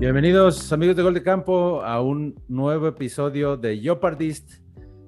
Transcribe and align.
Bienvenidos 0.00 0.72
amigos 0.72 0.94
de 0.94 1.02
Gol 1.02 1.14
de 1.14 1.24
Campo 1.24 1.82
a 1.82 2.00
un 2.00 2.40
nuevo 2.46 2.86
episodio 2.86 3.56
de 3.56 3.80
Yopardist, 3.80 4.48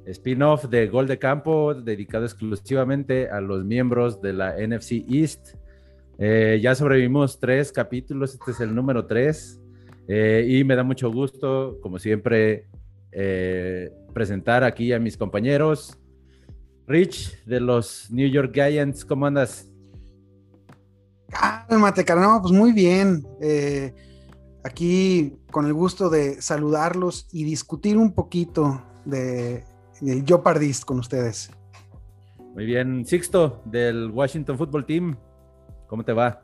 spin-off 0.04 0.64
de 0.64 0.88
Gol 0.88 1.06
de 1.06 1.16
Campo 1.16 1.74
dedicado 1.74 2.24
exclusivamente 2.24 3.30
a 3.30 3.40
los 3.40 3.64
miembros 3.64 4.20
de 4.20 4.32
la 4.32 4.56
NFC 4.56 5.04
East. 5.08 5.54
Eh, 6.18 6.58
ya 6.60 6.74
sobrevivimos 6.74 7.38
tres 7.38 7.70
capítulos, 7.70 8.34
este 8.34 8.50
es 8.50 8.58
el 8.58 8.74
número 8.74 9.06
tres 9.06 9.60
eh, 10.08 10.44
y 10.48 10.64
me 10.64 10.74
da 10.74 10.82
mucho 10.82 11.08
gusto, 11.12 11.78
como 11.80 12.00
siempre, 12.00 12.66
eh, 13.12 13.92
presentar 14.12 14.64
aquí 14.64 14.92
a 14.92 14.98
mis 14.98 15.16
compañeros. 15.16 16.00
Rich 16.88 17.44
de 17.44 17.60
los 17.60 18.10
New 18.10 18.28
York 18.28 18.50
Giants, 18.52 19.04
¿cómo 19.04 19.26
andas? 19.26 19.70
Cálmate, 21.28 22.04
carnal, 22.04 22.40
pues 22.42 22.52
muy 22.52 22.72
bien. 22.72 23.24
Aquí 24.64 25.36
con 25.50 25.66
el 25.66 25.74
gusto 25.74 26.10
de 26.10 26.40
saludarlos 26.42 27.28
y 27.32 27.44
discutir 27.44 27.96
un 27.96 28.12
poquito 28.12 28.82
de, 29.04 29.64
de 30.00 30.24
Jopardist 30.28 30.84
con 30.84 30.98
ustedes. 30.98 31.50
Muy 32.54 32.66
bien, 32.66 33.06
Sixto 33.06 33.62
del 33.64 34.10
Washington 34.10 34.58
Football 34.58 34.84
Team, 34.84 35.16
¿cómo 35.86 36.04
te 36.04 36.12
va? 36.12 36.42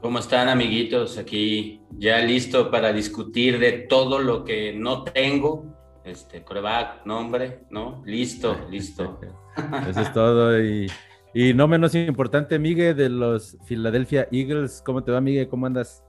¿Cómo 0.00 0.18
están 0.18 0.48
amiguitos? 0.48 1.16
Aquí 1.16 1.80
ya 1.96 2.18
listo 2.18 2.72
para 2.72 2.92
discutir 2.92 3.60
de 3.60 3.72
todo 3.72 4.18
lo 4.18 4.44
que 4.44 4.72
no 4.72 5.04
tengo. 5.04 5.64
Este, 6.02 6.42
coreback, 6.42 7.06
nombre, 7.06 7.60
¿no? 7.70 8.02
Listo, 8.04 8.66
listo. 8.68 9.20
Eso 9.88 10.00
es 10.00 10.12
todo. 10.12 10.60
Y, 10.60 10.88
y, 11.34 11.54
no 11.54 11.68
menos 11.68 11.94
importante, 11.94 12.58
Miguel 12.58 12.96
de 12.96 13.08
los 13.08 13.56
Philadelphia 13.66 14.28
Eagles. 14.30 14.82
¿Cómo 14.84 15.02
te 15.02 15.12
va, 15.12 15.20
Miguel? 15.20 15.48
¿Cómo 15.48 15.66
andas? 15.66 16.02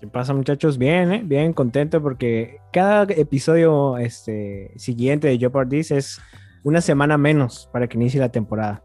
¿Qué 0.00 0.08
pasa, 0.08 0.34
muchachos? 0.34 0.76
Bien, 0.78 1.12
¿eh? 1.12 1.22
Bien 1.24 1.52
contento 1.52 2.02
porque 2.02 2.58
cada 2.72 3.04
episodio 3.04 3.96
este, 3.98 4.72
siguiente 4.76 5.28
de 5.28 5.38
Jeopardy 5.38 5.80
es 5.80 6.20
una 6.62 6.80
semana 6.80 7.16
menos 7.16 7.68
para 7.72 7.86
que 7.86 7.96
inicie 7.96 8.20
la 8.20 8.30
temporada. 8.30 8.82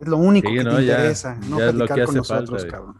Es 0.00 0.08
lo 0.08 0.16
único 0.16 0.48
sí, 0.48 0.56
que 0.56 0.64
no, 0.64 0.76
te 0.76 0.86
ya, 0.86 0.94
interesa, 0.94 1.38
no 1.48 1.58
ya 1.58 1.72
platicar 1.72 1.98
que 1.98 2.04
con 2.06 2.14
nosotros, 2.14 2.66
falta, 2.66 2.94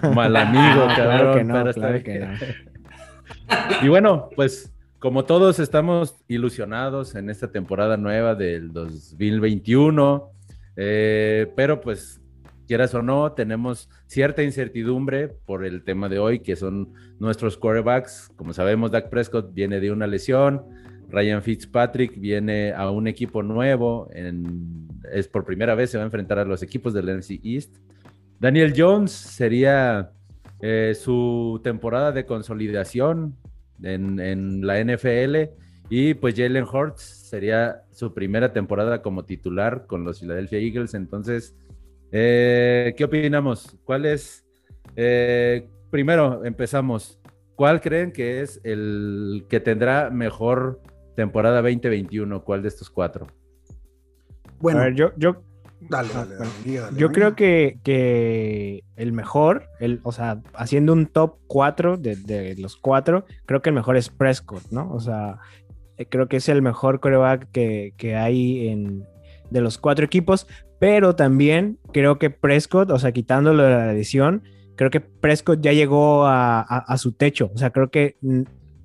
cabrón. 0.00 0.14
Mal 0.14 0.36
amigo, 0.36 0.86
cabrón. 0.96 1.18
Claro 1.18 1.34
que 1.34 1.44
no, 1.44 1.72
claro 1.72 2.02
que 2.02 2.18
no. 2.20 2.26
Y 3.82 3.88
bueno, 3.88 4.28
pues 4.34 4.72
como 4.98 5.24
todos 5.24 5.58
estamos 5.58 6.14
ilusionados 6.28 7.14
en 7.14 7.28
esta 7.28 7.52
temporada 7.52 7.96
nueva 7.96 8.34
del 8.34 8.72
2021, 8.72 10.30
eh, 10.76 11.50
pero 11.56 11.80
pues 11.80 12.20
quieras 12.66 12.94
o 12.94 13.02
no, 13.02 13.32
tenemos 13.32 13.88
cierta 14.06 14.42
incertidumbre 14.42 15.28
por 15.28 15.64
el 15.64 15.84
tema 15.84 16.08
de 16.08 16.18
hoy, 16.18 16.40
que 16.40 16.56
son 16.56 16.92
nuestros 17.18 17.56
quarterbacks. 17.56 18.30
Como 18.36 18.52
sabemos, 18.52 18.90
Dak 18.90 19.08
Prescott 19.08 19.52
viene 19.52 19.80
de 19.80 19.90
una 19.90 20.06
lesión, 20.06 20.62
Ryan 21.08 21.42
Fitzpatrick 21.42 22.18
viene 22.18 22.72
a 22.72 22.90
un 22.90 23.06
equipo 23.06 23.42
nuevo, 23.42 24.10
es 25.12 25.28
por 25.28 25.44
primera 25.44 25.74
vez 25.74 25.90
se 25.90 25.98
va 25.98 26.04
a 26.04 26.06
enfrentar 26.06 26.38
a 26.38 26.44
los 26.44 26.62
equipos 26.62 26.92
del 26.92 27.16
NFC 27.16 27.40
East. 27.44 27.76
Daniel 28.38 28.74
Jones 28.76 29.12
sería 29.12 30.10
eh, 30.60 30.94
su 30.94 31.60
temporada 31.62 32.12
de 32.12 32.26
consolidación 32.26 33.36
en, 33.82 34.66
la 34.66 34.82
NFL 34.82 35.50
y 35.88 36.14
pues 36.14 36.34
Jalen 36.36 36.64
Hurts 36.64 37.02
sería 37.02 37.82
su 37.92 38.12
primera 38.12 38.52
temporada 38.52 39.02
como 39.02 39.24
titular 39.24 39.86
con 39.86 40.04
los 40.04 40.20
Philadelphia 40.20 40.58
Eagles. 40.58 40.94
Entonces, 40.94 41.54
eh, 42.10 42.94
¿qué 42.96 43.04
opinamos? 43.04 43.78
¿Cuál 43.84 44.06
es? 44.06 44.44
Eh, 44.96 45.68
primero 45.90 46.44
empezamos. 46.44 47.20
¿Cuál 47.54 47.80
creen 47.80 48.12
que 48.12 48.42
es 48.42 48.60
el 48.64 49.46
que 49.48 49.60
tendrá 49.60 50.10
mejor 50.10 50.80
temporada 51.14 51.62
2021? 51.62 52.42
¿Cuál 52.44 52.62
de 52.62 52.68
estos 52.68 52.90
cuatro? 52.90 53.26
Bueno, 54.58 54.80
a 54.80 54.84
ver, 54.84 54.94
yo, 54.94 55.12
yo, 55.16 55.42
dale, 55.80 56.08
dale, 56.12 56.34
dale, 56.36 56.98
yo 56.98 57.12
creo 57.12 57.34
que, 57.34 57.78
que, 57.82 58.82
el 58.96 59.12
mejor, 59.12 59.68
el, 59.80 60.00
o 60.02 60.12
sea, 60.12 60.42
haciendo 60.54 60.92
un 60.92 61.06
top 61.06 61.36
4 61.46 61.98
de, 61.98 62.16
de, 62.16 62.56
los 62.56 62.76
cuatro, 62.76 63.26
creo 63.44 63.60
que 63.60 63.70
el 63.70 63.74
mejor 63.74 63.96
es 63.96 64.08
Prescott, 64.08 64.70
¿no? 64.70 64.90
O 64.92 65.00
sea, 65.00 65.38
creo 66.08 66.28
que 66.28 66.36
es 66.36 66.48
el 66.48 66.62
mejor 66.62 67.00
coreback 67.00 67.50
que, 67.50 67.94
que 67.96 68.16
hay 68.16 68.68
en, 68.68 69.04
de 69.50 69.60
los 69.60 69.78
cuatro 69.78 70.04
equipos, 70.04 70.46
pero 70.78 71.16
también 71.16 71.78
creo 71.92 72.18
que 72.18 72.30
Prescott, 72.30 72.90
o 72.90 72.98
sea, 72.98 73.12
quitándolo 73.12 73.62
de 73.62 73.70
la 73.70 73.92
edición, 73.92 74.42
creo 74.76 74.90
que 74.90 75.00
Prescott 75.00 75.60
ya 75.60 75.72
llegó 75.72 76.26
a, 76.26 76.60
a, 76.60 76.78
a 76.78 76.98
su 76.98 77.12
techo, 77.12 77.50
o 77.54 77.58
sea, 77.58 77.70
creo 77.70 77.90
que 77.90 78.16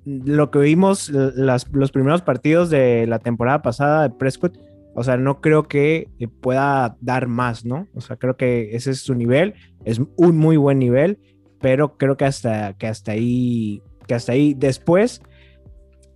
lo 0.04 0.50
que 0.50 0.58
vimos 0.58 1.10
las, 1.10 1.68
los 1.72 1.92
primeros 1.92 2.22
partidos 2.22 2.70
de 2.70 3.06
la 3.06 3.18
temporada 3.18 3.62
pasada 3.62 4.02
de 4.02 4.10
Prescott, 4.10 4.58
o 4.94 5.02
sea, 5.04 5.16
no 5.16 5.40
creo 5.40 5.64
que 5.64 6.08
pueda 6.40 6.96
dar 7.00 7.26
más, 7.26 7.64
¿no? 7.64 7.88
O 7.94 8.00
sea, 8.00 8.16
creo 8.16 8.36
que 8.36 8.74
ese 8.74 8.90
es 8.90 9.00
su 9.00 9.14
nivel, 9.14 9.54
es 9.84 10.00
un 10.16 10.36
muy 10.36 10.56
buen 10.56 10.78
nivel, 10.78 11.18
pero 11.60 11.96
creo 11.96 12.16
que 12.16 12.24
hasta, 12.24 12.74
que 12.76 12.88
hasta 12.88 13.12
ahí, 13.12 13.82
que 14.06 14.14
hasta 14.14 14.32
ahí 14.32 14.54
después, 14.54 15.22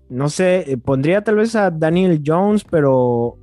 no 0.08 0.28
sé, 0.28 0.78
pondría 0.84 1.22
tal 1.24 1.36
vez 1.36 1.56
a 1.56 1.70
Daniel 1.70 2.22
Jones, 2.24 2.64
pero 2.64 3.38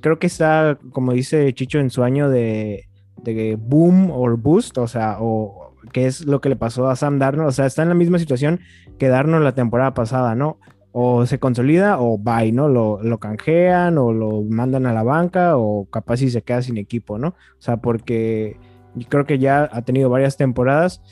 creo 0.00 0.18
que 0.18 0.26
está, 0.26 0.78
como 0.92 1.12
dice 1.12 1.52
Chicho, 1.54 1.78
en 1.78 1.90
su 1.90 2.02
año 2.02 2.30
de, 2.30 2.88
boom 3.58 4.10
o 4.10 4.36
boost, 4.36 4.78
o 4.78 4.88
sea, 4.88 5.18
o 5.20 5.74
que 5.92 6.06
es 6.06 6.26
lo 6.26 6.40
que 6.40 6.48
le 6.48 6.56
pasó 6.56 6.88
a 6.88 6.96
Sam 6.96 7.18
Darnold, 7.18 7.48
o 7.48 7.52
sea, 7.52 7.66
está 7.66 7.82
en 7.82 7.88
la 7.88 7.94
misma 7.94 8.18
situación 8.18 8.60
que 8.98 9.08
Darnold 9.08 9.44
la 9.44 9.54
temporada 9.54 9.94
pasada, 9.94 10.34
¿no? 10.34 10.58
o 10.92 11.26
se 11.26 11.38
consolida 11.38 12.00
o 12.00 12.18
bye, 12.18 12.50
¿no? 12.50 12.66
Lo, 12.66 13.18
canjean 13.18 13.98
o 13.98 14.12
lo 14.12 14.42
mandan 14.42 14.86
a 14.86 14.92
la 14.92 15.02
banca 15.02 15.56
o 15.56 15.84
capaz 15.90 16.16
si 16.16 16.30
se 16.30 16.42
queda 16.42 16.62
sin 16.62 16.78
equipo, 16.78 17.18
¿no? 17.18 17.28
O 17.28 17.60
sea, 17.60 17.76
porque 17.76 18.56
creo 19.08 19.24
que 19.24 19.38
ya 19.38 19.68
ha 19.70 19.82
tenido 19.82 20.10
varias 20.10 20.36
temporadas 20.36 21.02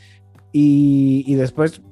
y 0.51 1.35
después 1.35 1.83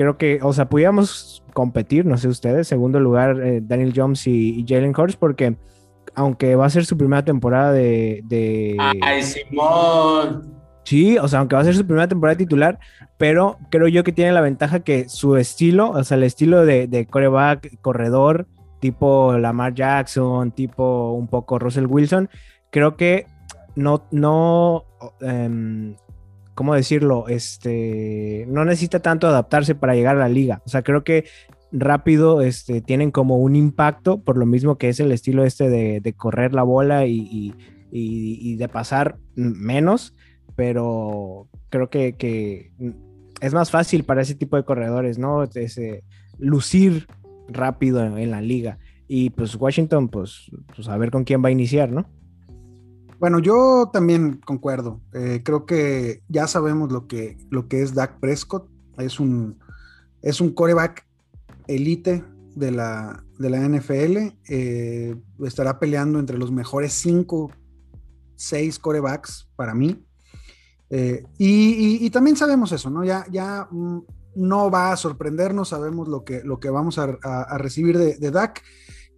creo 0.00 0.16
que, 0.16 0.40
o 0.42 0.50
sea, 0.54 0.66
pudiéramos 0.66 1.44
competir, 1.52 2.06
no 2.06 2.16
sé 2.16 2.26
ustedes, 2.26 2.66
segundo 2.66 2.98
lugar 3.00 3.38
eh, 3.42 3.60
Daniel 3.62 3.92
Jones 3.94 4.26
y, 4.26 4.58
y 4.58 4.64
Jalen 4.66 4.94
Hurts 4.96 5.16
porque 5.16 5.58
aunque 6.14 6.56
va 6.56 6.64
a 6.64 6.70
ser 6.70 6.86
su 6.86 6.96
primera 6.96 7.22
temporada 7.22 7.70
de... 7.70 8.22
de... 8.24 8.78
¡Ay, 8.78 9.22
Simón! 9.22 10.54
Sí, 10.84 11.18
o 11.18 11.28
sea, 11.28 11.40
aunque 11.40 11.54
va 11.54 11.60
a 11.60 11.66
ser 11.66 11.74
su 11.76 11.84
primera 11.84 12.08
temporada 12.08 12.38
titular, 12.38 12.78
pero 13.18 13.58
creo 13.70 13.88
yo 13.88 14.02
que 14.02 14.12
tiene 14.12 14.32
la 14.32 14.40
ventaja 14.40 14.80
que 14.80 15.06
su 15.10 15.36
estilo, 15.36 15.90
o 15.90 16.02
sea, 16.02 16.16
el 16.16 16.22
estilo 16.22 16.64
de, 16.64 16.86
de 16.86 17.04
coreback, 17.04 17.78
corredor, 17.82 18.46
tipo 18.80 19.36
Lamar 19.36 19.74
Jackson, 19.74 20.50
tipo 20.52 21.12
un 21.12 21.28
poco 21.28 21.58
Russell 21.58 21.84
Wilson, 21.84 22.30
creo 22.70 22.96
que 22.96 23.26
no, 23.76 24.06
no, 24.12 24.86
um, 25.20 25.94
¿cómo 26.54 26.74
decirlo? 26.74 27.28
Este, 27.28 28.46
no 28.48 28.64
necesita 28.64 29.00
tanto 29.00 29.26
adaptarse 29.26 29.74
para 29.74 29.94
llegar 29.94 30.16
a 30.16 30.20
la 30.20 30.28
liga. 30.28 30.62
O 30.66 30.68
sea, 30.68 30.82
creo 30.82 31.04
que 31.04 31.24
rápido 31.72 32.42
este, 32.42 32.80
tienen 32.80 33.10
como 33.10 33.38
un 33.38 33.56
impacto, 33.56 34.22
por 34.22 34.36
lo 34.36 34.46
mismo 34.46 34.76
que 34.76 34.88
es 34.88 35.00
el 35.00 35.12
estilo 35.12 35.44
este 35.44 35.68
de, 35.68 36.14
correr 36.16 36.52
la 36.52 36.62
bola 36.62 37.06
y, 37.06 37.54
de 37.92 38.68
pasar 38.68 39.16
menos 39.34 40.14
pero 40.60 41.48
creo 41.70 41.88
que, 41.88 42.70
es 43.40 43.54
más 43.54 43.70
fácil 43.70 44.04
para 44.04 44.20
ese 44.20 44.34
tipo 44.34 44.56
de 44.56 44.64
corredores, 44.64 45.18
¿no? 45.18 45.44
Ese, 45.44 46.04
lucir 46.38 47.06
rápido 47.48 48.04
en, 48.04 48.18
en, 48.18 48.30
la 48.30 48.42
liga. 48.42 48.78
Y 49.08 49.30
pues 49.30 49.54
Washington, 49.54 50.10
pues, 50.10 50.50
pues 50.76 50.86
a 50.88 50.98
ver 50.98 51.10
con 51.10 51.24
quién 51.24 51.42
va 51.42 51.48
a 51.48 51.52
iniciar, 51.52 51.90
¿no? 51.90 52.10
Bueno, 53.20 53.38
yo 53.38 53.90
también 53.92 54.40
concuerdo. 54.46 55.02
Eh, 55.12 55.42
creo 55.44 55.66
que 55.66 56.22
ya 56.28 56.46
sabemos 56.46 56.90
lo 56.90 57.06
que, 57.06 57.36
lo 57.50 57.68
que 57.68 57.82
es 57.82 57.94
Dak 57.94 58.18
Prescott. 58.18 58.66
Es 58.96 59.20
un, 59.20 59.58
es 60.22 60.40
un 60.40 60.54
coreback 60.54 61.06
elite 61.66 62.24
de 62.56 62.70
la, 62.70 63.22
de 63.38 63.50
la 63.50 63.60
NFL. 63.68 64.16
Eh, 64.48 65.14
estará 65.44 65.78
peleando 65.78 66.18
entre 66.18 66.38
los 66.38 66.50
mejores 66.50 66.94
cinco, 66.94 67.52
seis 68.36 68.78
corebacks 68.78 69.50
para 69.54 69.74
mí. 69.74 70.02
Eh, 70.88 71.22
y, 71.36 72.08
también 72.08 72.38
sabemos 72.38 72.72
eso, 72.72 72.88
¿no? 72.88 73.04
Ya, 73.04 73.26
ya 73.30 73.68
mm, 73.70 73.98
no 74.36 74.70
va 74.70 74.92
a 74.92 74.96
sorprendernos, 74.96 75.68
sabemos 75.68 76.08
lo 76.08 76.24
que, 76.24 76.42
lo 76.42 76.58
que 76.58 76.70
vamos 76.70 76.98
a, 76.98 77.06
recibir 77.58 77.98
de, 77.98 78.30
Dak, 78.30 78.62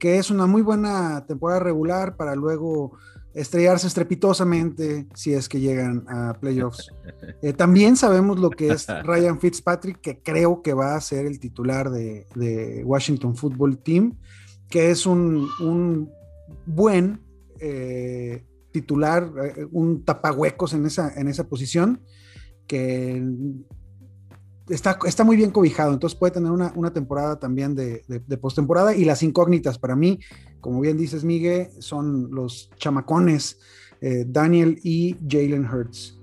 que 0.00 0.18
es 0.18 0.28
una 0.28 0.46
muy 0.46 0.60
buena 0.60 1.24
temporada 1.24 1.60
regular 1.60 2.16
para 2.16 2.34
luego 2.34 2.98
estrellarse 3.34 3.86
estrepitosamente 3.86 5.06
si 5.14 5.32
es 5.32 5.48
que 5.48 5.60
llegan 5.60 6.04
a 6.08 6.34
playoffs. 6.40 6.90
Eh, 7.40 7.52
también 7.52 7.96
sabemos 7.96 8.38
lo 8.38 8.50
que 8.50 8.68
es 8.68 8.86
Ryan 9.04 9.40
Fitzpatrick, 9.40 10.00
que 10.00 10.22
creo 10.22 10.62
que 10.62 10.74
va 10.74 10.94
a 10.94 11.00
ser 11.00 11.26
el 11.26 11.40
titular 11.40 11.90
de, 11.90 12.26
de 12.36 12.82
Washington 12.84 13.34
Football 13.36 13.78
Team, 13.78 14.16
que 14.68 14.90
es 14.90 15.06
un, 15.06 15.48
un 15.60 16.10
buen... 16.66 17.20
Eh, 17.58 18.44
titular, 18.72 19.30
eh, 19.44 19.66
un 19.70 20.04
tapahuecos 20.04 20.74
en 20.74 20.86
esa, 20.86 21.12
en 21.14 21.28
esa 21.28 21.48
posición. 21.48 22.00
que 22.66 23.22
está, 24.74 24.98
está 25.06 25.24
muy 25.24 25.36
bien 25.36 25.50
cobijado, 25.50 25.92
entonces 25.92 26.18
puede 26.18 26.32
tener 26.32 26.50
una, 26.50 26.92
temporada 26.92 27.38
también 27.38 27.74
de, 27.74 28.02
de, 28.08 28.36
postemporada. 28.38 28.94
Y 28.94 29.04
las 29.04 29.22
incógnitas 29.22 29.78
para 29.78 29.94
mí, 29.94 30.18
como 30.60 30.80
bien 30.80 30.96
dices, 30.96 31.24
Miguel, 31.24 31.68
son 31.78 32.30
los 32.32 32.70
chamacones 32.76 33.60
eh, 34.00 34.24
Daniel 34.26 34.78
y 34.82 35.16
Jalen 35.28 35.66
Hurts. 35.66 36.18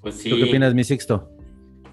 Pues 0.00 0.14
sí. 0.14 0.30
¿Tú 0.30 0.36
qué 0.36 0.44
opinas, 0.44 0.74
mi 0.74 0.82
Sixto? 0.82 1.30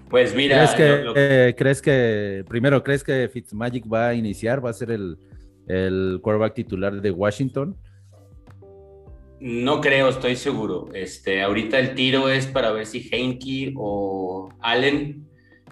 Pues 0.08 0.34
mira, 0.34 0.56
¿Crees 0.56 0.74
que, 0.74 1.12
eh, 1.16 1.54
¿crees 1.56 1.82
que, 1.82 2.44
primero, 2.48 2.82
crees 2.82 3.04
que 3.04 3.28
Fitzmagic 3.30 3.92
va 3.92 4.08
a 4.08 4.14
iniciar, 4.14 4.64
va 4.64 4.70
a 4.70 4.72
ser 4.72 4.90
el, 4.90 5.18
el 5.66 6.20
quarterback 6.22 6.54
titular 6.54 7.02
de 7.02 7.10
Washington? 7.10 7.76
No 9.40 9.80
creo, 9.80 10.08
estoy 10.08 10.34
seguro. 10.34 10.88
Este, 10.94 11.42
ahorita 11.42 11.78
el 11.78 11.94
tiro 11.94 12.28
es 12.28 12.46
para 12.46 12.72
ver 12.72 12.86
si 12.86 13.08
Heinke 13.08 13.72
o 13.76 14.48
Allen, 14.60 15.28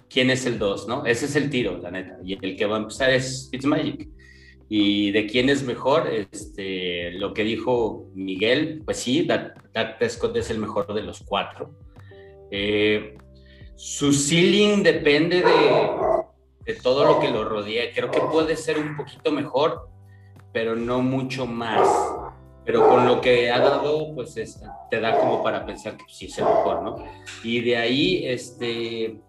quién 0.09 0.29
es 0.29 0.45
el 0.45 0.57
2, 0.57 0.87
¿no? 0.87 1.05
Ese 1.05 1.25
es 1.25 1.35
el 1.35 1.49
tiro, 1.49 1.77
la 1.77 1.91
neta. 1.91 2.17
Y 2.23 2.33
el 2.45 2.55
que 2.55 2.65
va 2.65 2.77
a 2.77 2.79
empezar 2.79 3.09
es 3.09 3.49
Fitzmagic. 3.51 4.09
Y 4.69 5.11
de 5.11 5.27
quién 5.27 5.49
es 5.49 5.63
mejor, 5.63 6.07
este, 6.07 7.11
lo 7.13 7.33
que 7.33 7.43
dijo 7.43 8.09
Miguel, 8.15 8.81
pues 8.85 8.97
sí, 8.97 9.23
Dak, 9.23 9.97
Prescott 9.97 10.35
es 10.37 10.49
el 10.49 10.59
mejor 10.59 10.93
de 10.93 11.03
los 11.03 11.23
cuatro. 11.23 11.71
Eh, 12.51 13.17
su 13.75 14.13
ceiling 14.13 14.81
depende 14.83 15.41
de, 15.41 15.79
de 16.65 16.79
todo 16.81 17.05
lo 17.05 17.19
que 17.19 17.29
lo 17.29 17.43
rodea. 17.43 17.91
Creo 17.93 18.11
que 18.11 18.19
puede 18.19 18.55
ser 18.55 18.77
un 18.77 18.95
poquito 18.95 19.31
mejor, 19.31 19.89
pero 20.53 20.75
no 20.75 21.01
mucho 21.01 21.45
más 21.45 21.87
pero 22.67 22.85
con 22.85 23.07
lo 23.07 23.21
que 23.21 23.49
ha 23.49 23.59
dado, 23.59 24.13
pues 24.13 24.35
te 24.91 24.99
da 24.99 25.17
como 25.17 25.41
para 25.41 25.65
pensar 25.65 25.95
que 25.95 26.03
sí 26.09 26.25
es 26.25 26.37
el 26.37 26.43
mejor, 26.43 26.83
¿no? 26.83 26.97
Y 27.41 27.61
de 27.61 27.77
ahí, 27.77 28.25
este, 28.25 29.21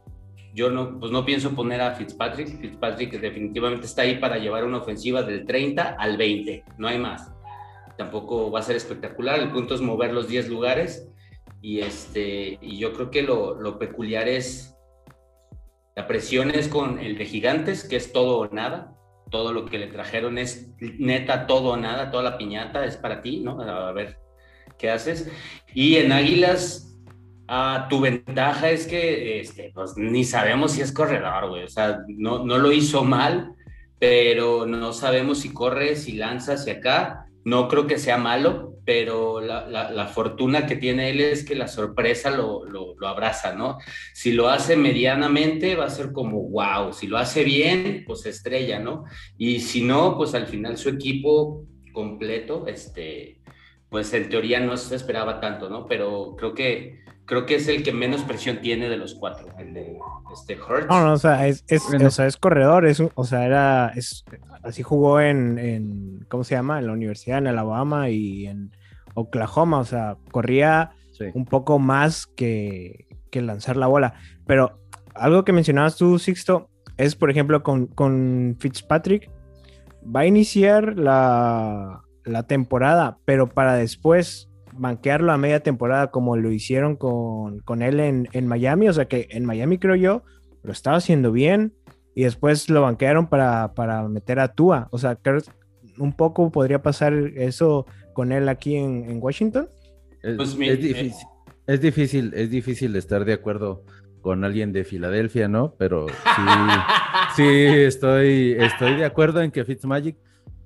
yo 0.52 0.70
no, 0.70 0.98
pues 0.98 1.12
no 1.12 1.24
pienso 1.24 1.54
poner 1.54 1.80
a 1.80 1.94
Fitzpatrick. 1.94 2.60
Fitzpatrick 2.60 3.20
definitivamente 3.20 3.86
está 3.86 4.02
ahí 4.02 4.18
para 4.18 4.38
llevar 4.38 4.64
una 4.64 4.78
ofensiva 4.78 5.22
del 5.22 5.46
30 5.46 5.94
al 5.96 6.16
20, 6.16 6.64
no 6.78 6.88
hay 6.88 6.98
más. 6.98 7.30
Tampoco 7.96 8.50
va 8.50 8.58
a 8.58 8.62
ser 8.62 8.74
espectacular, 8.74 9.38
el 9.38 9.52
punto 9.52 9.76
es 9.76 9.80
mover 9.80 10.12
los 10.12 10.26
10 10.26 10.48
lugares 10.48 11.08
y, 11.62 11.78
este, 11.78 12.58
y 12.60 12.78
yo 12.78 12.92
creo 12.92 13.12
que 13.12 13.22
lo, 13.22 13.54
lo 13.54 13.78
peculiar 13.78 14.26
es 14.26 14.76
la 15.94 16.08
presión 16.08 16.50
es 16.50 16.66
con 16.66 16.98
el 16.98 17.16
de 17.16 17.24
gigantes, 17.24 17.86
que 17.88 17.94
es 17.94 18.12
todo 18.12 18.38
o 18.38 18.48
nada, 18.48 18.97
todo 19.30 19.52
lo 19.52 19.66
que 19.66 19.78
le 19.78 19.86
trajeron 19.86 20.38
es 20.38 20.70
neta 20.80 21.46
todo 21.46 21.72
o 21.72 21.76
nada, 21.76 22.10
toda 22.10 22.22
la 22.22 22.38
piñata 22.38 22.84
es 22.84 22.96
para 22.96 23.22
ti, 23.22 23.40
¿no? 23.40 23.60
A 23.60 23.92
ver 23.92 24.18
qué 24.78 24.90
haces. 24.90 25.30
Y 25.74 25.96
en 25.96 26.12
Águilas, 26.12 26.98
ah, 27.46 27.86
tu 27.90 28.00
ventaja 28.00 28.70
es 28.70 28.86
que 28.86 29.40
este, 29.40 29.70
pues, 29.74 29.94
ni 29.96 30.24
sabemos 30.24 30.72
si 30.72 30.80
es 30.80 30.92
corredor, 30.92 31.48
güey. 31.48 31.64
O 31.64 31.68
sea, 31.68 32.00
no, 32.08 32.44
no 32.44 32.58
lo 32.58 32.72
hizo 32.72 33.04
mal, 33.04 33.54
pero 33.98 34.66
no 34.66 34.92
sabemos 34.92 35.40
si 35.40 35.52
corre, 35.52 35.96
si 35.96 36.12
lanza 36.12 36.54
hacia 36.54 36.74
acá. 36.74 37.26
No 37.44 37.68
creo 37.68 37.86
que 37.86 37.98
sea 37.98 38.18
malo, 38.18 38.67
pero 38.88 39.42
la, 39.42 40.06
fortuna 40.06 40.64
que 40.64 40.74
tiene 40.74 41.10
él 41.10 41.20
es 41.20 41.44
que 41.44 41.54
la 41.54 41.68
sorpresa 41.68 42.30
lo, 42.30 42.96
abraza, 43.06 43.54
¿no? 43.54 43.76
Si 44.14 44.32
lo 44.32 44.48
hace 44.48 44.78
medianamente, 44.78 45.76
va 45.76 45.84
a 45.84 45.90
ser 45.90 46.10
como 46.10 46.48
wow, 46.48 46.94
si 46.94 47.06
lo 47.06 47.18
hace 47.18 47.44
bien, 47.44 48.04
pues 48.06 48.24
estrella, 48.24 48.78
¿no? 48.78 49.04
Y 49.36 49.60
si 49.60 49.82
no, 49.82 50.16
pues 50.16 50.34
al 50.34 50.46
final 50.46 50.78
su 50.78 50.88
equipo 50.88 51.66
completo, 51.92 52.66
este, 52.66 53.42
pues 53.90 54.10
en 54.14 54.30
teoría 54.30 54.58
no 54.58 54.74
se 54.78 54.96
esperaba 54.96 55.38
tanto, 55.38 55.68
¿no? 55.68 55.84
Pero 55.84 56.34
creo 56.34 56.54
que 56.54 57.00
creo 57.28 57.46
que 57.46 57.56
es 57.56 57.68
el 57.68 57.82
que 57.82 57.92
menos 57.92 58.22
presión 58.22 58.60
tiene 58.60 58.88
de 58.88 58.96
los 58.96 59.14
cuatro, 59.14 59.46
el 59.58 59.74
de 59.74 59.98
este 60.32 60.58
Hurts. 60.60 60.88
No, 60.88 61.04
no, 61.04 61.12
o 61.12 61.18
sea, 61.18 61.46
es, 61.46 61.62
es, 61.68 62.36
corredor, 62.38 62.86
es, 62.86 63.00
o 63.14 63.24
sea, 63.24 63.44
era, 63.44 63.92
es, 63.94 64.24
así 64.62 64.82
jugó 64.82 65.20
en, 65.20 65.58
en, 65.58 66.26
¿cómo 66.28 66.42
se 66.42 66.54
llama? 66.54 66.78
En 66.78 66.86
la 66.86 66.92
universidad, 66.92 67.38
en 67.38 67.46
Alabama 67.46 68.08
y 68.08 68.46
en 68.46 68.72
Oklahoma, 69.14 69.78
o 69.78 69.84
sea, 69.84 70.16
corría 70.30 70.92
un 71.34 71.44
poco 71.44 71.78
más 71.78 72.26
que, 72.26 73.06
lanzar 73.32 73.76
la 73.76 73.86
bola. 73.86 74.14
Pero 74.46 74.80
algo 75.14 75.44
que 75.44 75.52
mencionabas 75.52 75.96
tú, 75.96 76.18
Sixto, 76.18 76.70
es, 76.96 77.14
por 77.14 77.30
ejemplo, 77.30 77.62
con, 77.62 78.56
Fitzpatrick, 78.58 79.30
va 80.04 80.20
a 80.20 80.26
iniciar 80.26 80.96
la, 80.98 82.02
temporada, 82.46 83.18
pero 83.24 83.48
para 83.48 83.74
después 83.74 84.47
banquearlo 84.78 85.32
a 85.32 85.38
media 85.38 85.60
temporada 85.60 86.10
como 86.10 86.36
lo 86.36 86.50
hicieron 86.50 86.96
con, 86.96 87.82
él 87.82 88.00
en, 88.00 88.46
Miami, 88.46 88.88
o 88.88 88.92
sea 88.92 89.06
que 89.06 89.28
en 89.30 89.44
Miami 89.44 89.78
creo 89.78 89.96
yo 89.96 90.22
lo 90.62 90.72
estaba 90.72 90.96
haciendo 90.96 91.32
bien 91.32 91.74
y 92.14 92.24
después 92.24 92.68
lo 92.68 92.82
banquearon 92.82 93.28
para, 93.28 93.74
para 93.74 94.08
meter 94.08 94.40
a 94.40 94.48
Tua, 94.48 94.88
o 94.90 94.98
sea, 94.98 95.16
creo 95.16 95.40
un 95.98 96.12
poco 96.12 96.50
podría 96.50 96.82
pasar 96.82 97.12
eso 97.36 97.86
con 98.12 98.32
él 98.32 98.48
aquí 98.48 98.76
en, 98.76 99.18
Washington? 99.20 99.68
Es, 100.22 100.36
pues 100.36 100.56
difícil, 100.56 101.12
es, 101.66 101.80
difícil, 101.80 102.32
es 102.34 102.50
difícil 102.50 102.96
estar 102.96 103.24
de 103.24 103.32
acuerdo 103.32 103.84
con 104.20 104.44
alguien 104.44 104.72
de 104.72 104.84
Filadelfia, 104.84 105.48
¿no? 105.48 105.74
Pero 105.78 106.08
sí, 106.08 106.14
sí 107.36 107.44
estoy, 107.46 108.56
estoy 108.58 108.96
de 108.96 109.04
acuerdo 109.04 109.42
en 109.42 109.50
que 109.50 109.64
Fitzmagic 109.64 110.16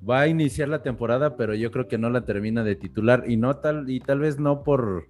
va 0.08 0.20
a 0.20 0.28
iniciar 0.28 0.68
la 0.68 0.82
temporada, 0.82 1.36
pero 1.36 1.54
yo 1.54 1.70
creo 1.70 1.88
que 1.88 1.98
no 1.98 2.10
la 2.10 2.24
termina 2.24 2.64
de 2.64 2.76
titular 2.76 3.24
y 3.26 3.36
no 3.36 3.56
tal 3.56 3.88
y 3.88 4.00
tal 4.00 4.20
vez 4.20 4.38
no 4.38 4.62
por 4.62 5.08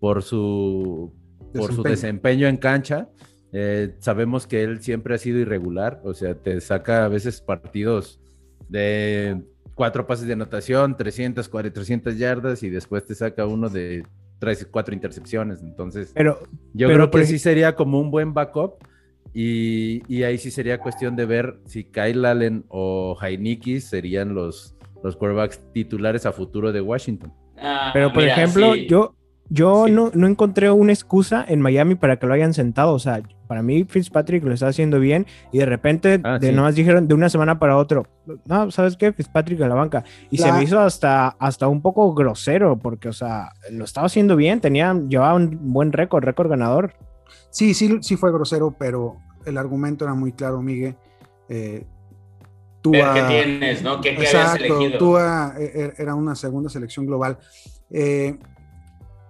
por 0.00 0.22
su 0.22 1.12
por 1.54 1.72
su 1.72 1.82
desempeño 1.82 2.48
en 2.48 2.56
cancha. 2.56 3.08
Eh, 3.52 3.94
sabemos 3.98 4.46
que 4.46 4.62
él 4.62 4.80
siempre 4.82 5.14
ha 5.14 5.18
sido 5.18 5.38
irregular, 5.38 6.00
o 6.04 6.14
sea, 6.14 6.34
te 6.34 6.60
saca 6.60 7.04
a 7.04 7.08
veces 7.08 7.42
partidos 7.42 8.18
de 8.68 9.42
cuatro 9.74 10.06
pases 10.06 10.26
de 10.26 10.32
anotación, 10.32 10.96
300, 10.96 11.48
400 11.48 12.16
yardas 12.16 12.62
y 12.62 12.70
después 12.70 13.04
te 13.04 13.14
saca 13.14 13.46
uno 13.46 13.68
de 13.68 14.04
tres, 14.38 14.66
cuatro 14.70 14.94
intercepciones. 14.94 15.60
Entonces, 15.62 16.12
pero, 16.14 16.40
yo 16.72 16.88
creo 16.88 17.10
que 17.10 17.26
sí 17.26 17.38
sería 17.38 17.76
como 17.76 18.00
un 18.00 18.10
buen 18.10 18.34
backup 18.34 18.74
y, 19.34 20.22
ahí 20.22 20.38
sí 20.38 20.50
sería 20.50 20.78
cuestión 20.78 21.16
de 21.16 21.26
ver 21.26 21.58
si 21.66 21.84
Kyle 21.84 22.24
Allen 22.24 22.64
o 22.68 23.16
Heineke 23.20 23.80
serían 23.80 24.34
los, 24.34 24.76
los 25.02 25.16
quarterbacks 25.16 25.60
titulares 25.72 26.26
a 26.26 26.32
futuro 26.32 26.72
de 26.72 26.80
Washington. 26.80 27.32
Ah, 27.58 27.90
pero, 27.92 28.12
por 28.12 28.24
ejemplo, 28.24 28.74
yo, 28.74 29.14
yo 29.48 29.86
no, 29.88 30.10
no, 30.14 30.26
encontré 30.26 30.70
una 30.70 30.92
excusa 30.92 31.44
en 31.46 31.60
Miami 31.60 31.94
para 31.94 32.18
que 32.18 32.26
lo 32.26 32.34
hayan 32.34 32.52
sentado. 32.52 32.92
O 32.92 32.98
sea, 32.98 33.22
para 33.46 33.62
mí 33.62 33.84
Fitzpatrick 33.84 34.44
lo 34.44 34.52
está 34.52 34.68
haciendo 34.68 34.98
bien 34.98 35.26
y 35.52 35.58
de 35.58 35.66
repente 35.66 36.20
ah, 36.24 36.38
de 36.38 36.52
nomás 36.52 36.74
dijeron 36.74 37.06
de 37.06 37.14
una 37.14 37.28
semana 37.28 37.58
para 37.58 37.76
otro, 37.76 38.06
no, 38.46 38.70
¿sabes 38.70 38.96
qué? 38.96 39.12
Fitzpatrick 39.12 39.60
en 39.60 39.68
la 39.68 39.74
banca. 39.74 40.04
Y 40.30 40.38
se 40.38 40.50
me 40.52 40.62
hizo 40.62 40.80
hasta, 40.80 41.28
hasta 41.28 41.68
un 41.68 41.82
poco 41.82 42.14
grosero 42.14 42.78
porque, 42.78 43.08
o 43.08 43.12
sea, 43.12 43.50
lo 43.70 43.84
estaba 43.84 44.06
haciendo 44.06 44.36
bien, 44.36 44.60
tenía, 44.60 44.94
llevaba 45.08 45.34
un 45.34 45.72
buen 45.72 45.92
récord, 45.92 46.24
récord 46.24 46.48
ganador. 46.48 46.94
Sí, 47.52 47.74
sí, 47.74 47.98
sí 48.00 48.16
fue 48.16 48.32
grosero, 48.32 48.74
pero 48.76 49.18
el 49.44 49.58
argumento 49.58 50.04
era 50.04 50.14
muy 50.14 50.32
claro, 50.32 50.62
Miguel. 50.62 50.96
Eh, 51.48 51.86
¿Qué 52.82 53.24
tienes, 53.28 53.82
no? 53.82 54.00
¿Qué, 54.00 54.10
exacto, 54.10 54.80
Tua 54.98 55.54
e, 55.58 55.64
e, 55.64 55.92
era 56.02 56.14
una 56.14 56.34
segunda 56.34 56.68
selección 56.70 57.06
global. 57.06 57.38
Eh, 57.90 58.38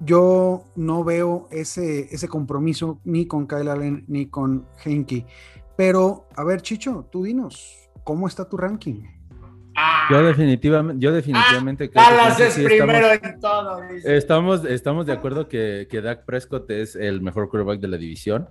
yo 0.01 0.65
no 0.77 1.05
veo 1.05 1.49
ese, 1.51 2.09
ese 2.15 2.29
compromiso 2.29 3.01
ni 3.05 3.27
con 3.27 3.47
Kyle 3.47 3.69
Allen 3.69 4.05
ni 4.07 4.27
con 4.27 4.67
Henke. 4.85 5.27
Pero, 5.77 6.29
a 6.37 6.45
ver, 6.45 6.63
Chicho, 6.63 7.09
tú 7.11 7.25
dinos, 7.25 7.91
¿cómo 8.05 8.29
está 8.29 8.49
tu 8.49 8.57
ranking? 8.57 9.03
Yo 10.11 10.23
definitivamente, 10.23 11.05
yo 11.05 11.13
definitivamente 11.13 11.91
ah, 11.95 12.35
creo 12.37 12.49
que 12.55 12.65
primero 12.65 13.13
en 13.13 13.41
todo. 13.41 13.83
Estamos, 14.05 14.65
estamos 14.65 15.07
de 15.07 15.13
acuerdo 15.13 15.49
que, 15.49 15.87
que 15.91 16.01
Dak 16.01 16.25
Prescott 16.25 16.71
es 16.71 16.97
el 16.97 17.21
mejor 17.21 17.49
quarterback 17.49 17.81
de 17.81 17.89
la 17.89 17.97
división. 17.97 18.49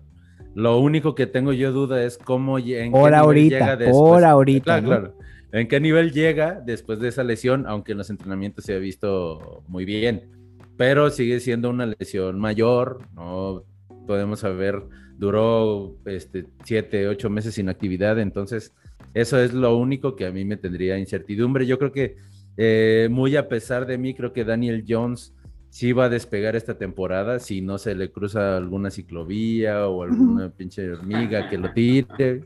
Lo 0.53 0.79
único 0.79 1.15
que 1.15 1.27
tengo 1.27 1.53
yo 1.53 1.71
duda 1.71 2.03
es 2.03 2.17
cómo 2.17 2.59
en 2.59 2.91
por 2.91 3.13
ahorita, 3.13 3.59
llega 3.59 3.75
después. 3.77 3.97
Por 3.97 4.23
ahorita. 4.23 4.81
Claro, 4.81 5.17
¿En 5.53 5.67
qué 5.67 5.79
nivel 5.79 6.11
llega 6.11 6.61
después 6.65 6.99
de 6.99 7.09
esa 7.09 7.23
lesión? 7.23 7.65
Aunque 7.67 7.91
en 7.91 7.97
los 7.97 8.09
entrenamientos 8.09 8.65
se 8.65 8.73
ha 8.73 8.77
visto 8.77 9.63
muy 9.67 9.85
bien 9.85 10.41
pero 10.81 11.11
sigue 11.11 11.39
siendo 11.39 11.69
una 11.69 11.85
lesión 11.85 12.39
mayor, 12.39 13.07
no 13.13 13.65
podemos 14.07 14.39
saber, 14.39 14.81
duró 15.21 15.97
este, 16.05 16.47
siete, 16.63 17.07
ocho 17.07 17.29
meses 17.29 17.53
sin 17.53 17.69
actividad, 17.69 18.17
entonces 18.17 18.73
eso 19.13 19.39
es 19.39 19.53
lo 19.53 19.77
único 19.77 20.15
que 20.15 20.25
a 20.25 20.31
mí 20.31 20.45
me 20.45 20.57
tendría 20.57 20.97
incertidumbre. 20.97 21.67
Yo 21.67 21.77
creo 21.77 21.91
que 21.91 22.15
eh, 22.57 23.07
muy 23.11 23.35
a 23.35 23.47
pesar 23.47 23.85
de 23.85 23.99
mí, 23.99 24.15
creo 24.15 24.33
que 24.33 24.43
Daniel 24.43 24.83
Jones 24.87 25.35
sí 25.69 25.93
va 25.93 26.05
a 26.05 26.09
despegar 26.09 26.55
esta 26.55 26.75
temporada 26.79 27.37
si 27.37 27.61
no 27.61 27.77
se 27.77 27.93
le 27.93 28.11
cruza 28.11 28.57
alguna 28.57 28.89
ciclovía 28.89 29.87
o 29.87 30.01
alguna 30.01 30.49
pinche 30.49 30.91
hormiga 30.91 31.47
que 31.47 31.59
lo 31.59 31.71
tire, 31.71 32.41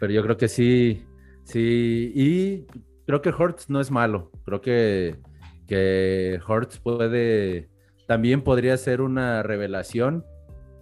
pero 0.00 0.12
yo 0.12 0.24
creo 0.24 0.36
que 0.36 0.48
sí, 0.48 1.04
sí, 1.44 2.12
y 2.12 2.66
creo 3.06 3.22
que 3.22 3.30
Hortz 3.30 3.70
no 3.70 3.80
es 3.80 3.92
malo, 3.92 4.32
creo 4.44 4.60
que 4.60 5.16
que 5.68 6.40
Hertz 6.48 6.80
puede 6.80 7.68
también 8.08 8.42
podría 8.42 8.76
ser 8.76 9.00
una 9.00 9.44
revelación, 9.44 10.24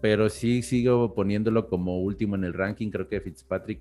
pero 0.01 0.29
sí 0.29 0.63
sigo 0.63 1.15
poniéndolo 1.15 1.69
como 1.69 2.01
último 2.01 2.37
en 2.37 2.45
el 2.45 2.55
ranking. 2.55 2.91
Creo 2.91 3.09
que 3.09 3.21
Fitzpatrick, 3.21 3.81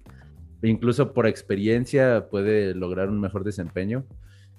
incluso 0.63 1.13
por 1.13 1.27
experiencia, 1.27 2.27
puede 2.29 2.73
lograr 2.73 3.09
un 3.09 3.19
mejor 3.19 3.43
desempeño 3.43 4.05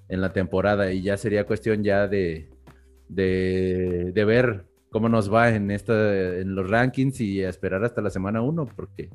en 0.09 0.21
la 0.21 0.33
temporada 0.33 0.93
y 0.93 1.03
ya 1.03 1.17
sería 1.17 1.45
cuestión 1.45 1.83
ya 1.83 2.09
de, 2.09 2.49
de, 3.09 4.13
de 4.15 4.25
ver 4.25 4.65
cómo 4.91 5.09
nos 5.09 5.33
va 5.33 5.51
en, 5.51 5.71
esta, 5.71 6.39
en 6.39 6.55
los 6.55 6.69
rankings 6.69 7.21
y 7.21 7.43
esperar 7.43 7.85
hasta 7.85 8.01
la 8.01 8.11
semana 8.11 8.41
1, 8.41 8.67
porque, 8.75 9.11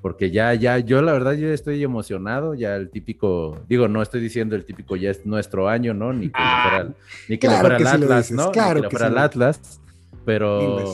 porque 0.00 0.30
ya, 0.30 0.54
ya, 0.54 0.78
yo 0.78 1.02
la 1.02 1.12
verdad, 1.12 1.32
yo 1.32 1.48
estoy 1.48 1.82
emocionado, 1.82 2.54
ya 2.54 2.76
el 2.76 2.90
típico, 2.90 3.64
digo, 3.68 3.88
no 3.88 4.02
estoy 4.02 4.20
diciendo 4.20 4.54
el 4.54 4.64
típico 4.64 4.96
ya 4.96 5.10
es 5.10 5.26
nuestro 5.26 5.68
año, 5.68 5.94
¿no? 5.94 6.12
Ni 6.12 6.28
que 6.28 6.38
fuera, 6.38 6.88
ni 7.28 7.38
que 7.38 7.50
fuera 7.50 7.76
el 7.76 7.86
Atlas, 7.86 8.30
¿no? 8.30 8.52
Claro 8.52 8.80
ni 8.80 8.88
que, 8.88 8.90
fuera 8.90 9.08
el 9.08 9.18
Atlas, 9.18 9.80
pero... 10.24 10.84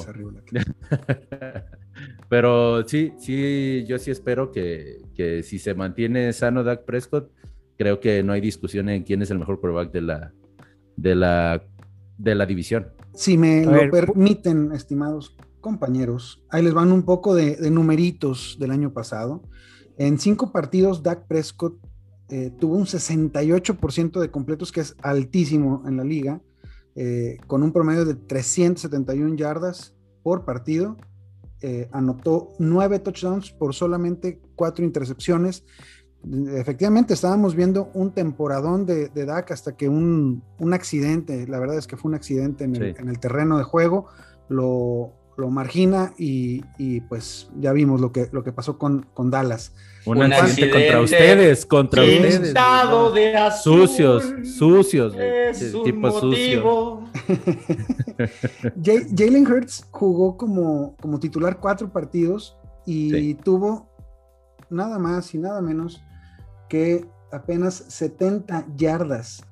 pero 2.28 2.86
sí, 2.88 3.12
sí, 3.18 3.84
yo 3.86 3.98
sí 3.98 4.10
espero 4.10 4.52
que, 4.52 5.02
que 5.14 5.42
si 5.42 5.58
se 5.58 5.74
mantiene 5.74 6.32
sano 6.32 6.64
Dak 6.64 6.84
Prescott, 6.84 7.30
creo 7.76 7.98
que 7.98 8.22
no 8.22 8.32
hay 8.32 8.40
discusión 8.40 8.88
en 8.88 9.04
quién 9.04 9.22
es 9.22 9.30
el 9.30 9.38
mejor 9.38 9.58
quarterback 9.60 9.90
de 9.90 10.02
la, 10.02 10.32
de 10.96 11.14
la, 11.14 11.62
de 12.18 12.34
la 12.34 12.44
división. 12.44 12.88
Si 13.14 13.38
me 13.38 13.64
lo 13.64 13.90
permiten, 13.90 14.72
estimados 14.72 15.34
compañeros, 15.60 16.42
ahí 16.50 16.62
les 16.62 16.74
van 16.74 16.92
un 16.92 17.04
poco 17.04 17.34
de, 17.34 17.70
numeritos 17.70 18.58
del 18.60 18.70
año 18.70 18.92
pasado. 18.92 19.42
En 19.96 20.18
cinco 20.18 20.52
partidos, 20.52 21.02
Dak 21.02 21.26
Prescott 21.26 21.78
eh, 22.28 22.52
tuvo 22.58 22.76
un 22.76 22.84
68% 22.84 24.20
de 24.20 24.30
completos, 24.30 24.72
que 24.72 24.80
es 24.80 24.94
altísimo 25.02 25.82
en 25.86 25.96
la 25.96 26.04
liga, 26.04 26.42
eh, 26.94 27.38
con 27.46 27.62
un 27.62 27.72
promedio 27.72 28.04
de 28.04 28.14
371 28.14 29.36
yardas 29.36 29.94
por 30.22 30.44
partido. 30.44 30.96
Eh, 31.62 31.88
anotó 31.92 32.54
nueve 32.58 33.00
touchdowns 33.00 33.52
por 33.52 33.74
solamente 33.74 34.40
cuatro 34.56 34.82
intercepciones 34.82 35.64
efectivamente 36.54 37.14
estábamos 37.14 37.54
viendo 37.54 37.90
un 37.94 38.12
temporadón 38.12 38.84
de, 38.84 39.08
de 39.08 39.24
Dak 39.24 39.50
hasta 39.52 39.76
que 39.76 39.88
un, 39.88 40.42
accidente, 40.72 41.46
la 41.46 41.58
verdad 41.58 41.78
es 41.78 41.86
que 41.86 41.96
fue 41.96 42.10
un 42.10 42.14
accidente 42.14 42.64
en 42.64 42.76
el, 42.76 43.20
terreno 43.20 43.56
de 43.58 43.64
juego, 43.64 44.06
lo, 44.48 45.14
margina 45.50 46.12
y, 46.18 46.62
pues 47.08 47.48
ya 47.58 47.72
vimos 47.72 48.00
lo 48.00 48.12
que, 48.12 48.28
lo 48.32 48.44
que 48.44 48.52
pasó 48.52 48.78
con, 48.78 49.06
con 49.14 49.30
Dallas. 49.30 49.72
Un, 50.06 50.22
accidente, 50.32 50.70
contra 50.70 51.00
ustedes, 51.00 51.66
contra 51.66 52.02
ustedes. 52.02 52.54
De 52.54 53.50
sucios, 53.62 54.32
sucios, 54.56 55.14
tipo 55.84 56.10
sucio. 56.20 57.02
Jalen 59.16 59.46
Hurts 59.46 59.86
jugó 59.90 60.36
como, 60.36 60.96
como 61.00 61.20
titular 61.20 61.58
cuatro 61.58 61.92
partidos 61.92 62.56
y 62.86 63.34
tuvo 63.34 63.90
nada 64.70 64.98
más 64.98 65.34
y 65.34 65.38
nada 65.38 65.60
menos 65.60 66.02
que 66.68 67.06
apenas 67.32 67.74
70 67.88 68.66
yardas. 68.76 69.42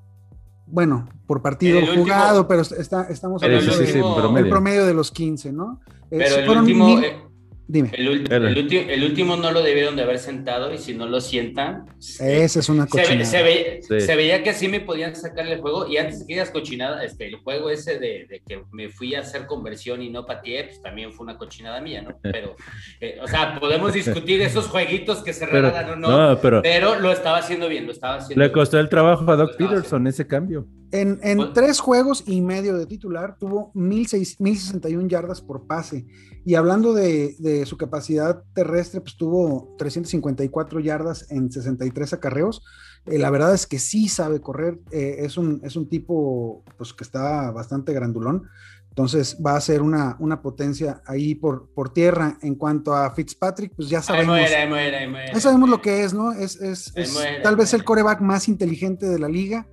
Bueno, 0.71 1.09
por 1.27 1.43
partido 1.43 1.81
jugado, 1.95 2.47
pero 2.47 2.63
está, 2.63 3.09
estamos 3.09 3.43
hablando 3.43 3.77
del 3.77 4.49
promedio. 4.49 4.87
de 4.87 4.95
los 4.95 5.11
15, 5.11 5.53
¿no? 5.53 5.81
Pero 6.11 6.37
el 6.37 6.59
último, 6.59 6.99
eh, 7.01 7.28
Dime. 7.71 7.91
El, 7.93 9.05
último 9.05 9.37
no 9.37 9.53
lo 9.53 9.63
debieron 9.63 9.95
de 9.95 10.03
haber 10.03 10.19
sentado 10.19 10.73
y 10.73 10.79
si 10.79 10.95
no 10.95 11.07
lo 11.07 11.21
sientan. 11.21 11.85
Esa 11.99 12.61
es 12.61 12.69
una 12.71 12.87
cochinada. 12.87 13.27
Se, 13.27 14.17
veía 14.17 14.43
que 14.43 14.49
así 14.49 14.69
me 14.69 14.81
podían 14.81 15.15
sacar 15.15 15.47
el 15.47 15.61
juego 15.61 15.87
y 15.87 15.99
antes 15.99 16.21
de 16.21 16.27
que 16.27 16.33
digas 16.33 16.51
cochinada, 16.51 17.05
este, 17.05 17.27
el 17.27 17.37
juego 17.37 17.69
ese 17.69 17.99
de, 17.99 18.41
que 18.49 18.63
me 18.73 18.89
fui 18.89 19.15
a 19.15 19.21
hacer 19.21 19.45
conversión 19.45 20.01
y 20.01 20.09
no 20.09 20.25
pateé, 20.25 20.65
pues 20.65 20.81
también 20.81 21.13
fue 21.13 21.25
una 21.25 21.37
cochinada 21.37 21.83
mía, 21.83 22.01
¿no? 22.01 22.19
Pero, 22.23 22.57
eh, 23.03 23.19
o 23.23 23.29
sea, 23.29 23.61
podemos 23.61 23.93
discutir 23.93 24.41
esos 24.41 24.67
jueguitos 24.69 25.23
que 25.23 25.35
se 25.35 25.45
regalan 25.45 25.91
o 25.91 25.97
no, 25.97 26.41
pero, 26.41 26.63
pero, 26.63 26.99
lo 26.99 27.13
estaba 27.13 27.37
haciendo 27.37 27.69
bien, 27.69 27.85
lo 27.85 27.93
estaba 27.93 28.17
haciendo 28.17 28.43
Le 28.43 28.51
costó 28.51 28.81
el 28.81 28.89
trabajo 28.89 29.31
a 29.31 29.37
Doc 29.37 29.57
Peterson 29.59 30.07
ese 30.07 30.27
cambio. 30.27 30.67
En, 30.91 31.21
en 31.23 31.53
tres 31.53 31.81
juegos 31.81 32.25
y 32.27 32.41
medio 32.41 32.77
de 32.79 32.87
titular 32.87 33.37
tuvo 33.39 33.71
1061 33.75 35.09
yardas 35.09 35.43
por 35.43 35.67
pase. 35.67 36.07
Y 36.47 36.55
hablando 36.55 36.95
de, 36.95 37.37
de, 37.39 37.67
su 37.67 37.77
capacidad 37.77 38.43
terrestre, 38.55 39.03
pues 39.03 39.17
tuvo 39.17 39.75
354 39.77 40.81
yardas 40.81 41.31
en 41.31 41.53
63 41.53 42.15
acarreos. 42.15 42.65
Eh, 43.05 43.19
la 43.19 43.29
verdad 43.29 43.53
es 43.53 43.67
que 43.67 43.79
sí 43.79 44.09
sabe 44.09 44.41
correr. 44.41 44.79
Eh, 44.91 45.17
es, 45.21 45.37
un, 45.37 45.61
es 45.63 45.77
un 45.77 45.91
tipo 45.91 46.65
pues, 46.79 46.95
que 46.95 47.05
está 47.05 47.51
bastante 47.51 47.93
grandulón. 47.93 48.49
Entonces 48.89 49.37
va 49.45 49.57
a 49.57 49.61
ser 49.61 49.83
una, 49.83 50.17
una 50.19 50.41
potencia 50.41 51.03
ahí 51.07 51.35
por, 51.35 51.69
por 51.75 51.93
tierra. 51.93 52.39
En 52.41 52.55
cuanto 52.55 52.95
a 52.95 53.11
Fitzpatrick, 53.15 53.75
pues 53.77 53.91
ya 53.91 54.01
sabemos. 54.01 54.39
ya 54.41 55.41
sabemos 55.41 55.69
lo 55.69 55.83
que 55.83 56.03
es, 56.03 56.15
¿no? 56.15 56.33
Es, 56.33 56.57
es, 56.61 56.93
es 56.97 57.17
tal 57.43 57.57
vez 57.57 57.75
el 57.75 57.85
coreback 57.85 58.23
más 58.23 58.49
inteligente 58.49 59.07
de 59.07 59.19
la 59.19 59.29
liga 59.29 59.69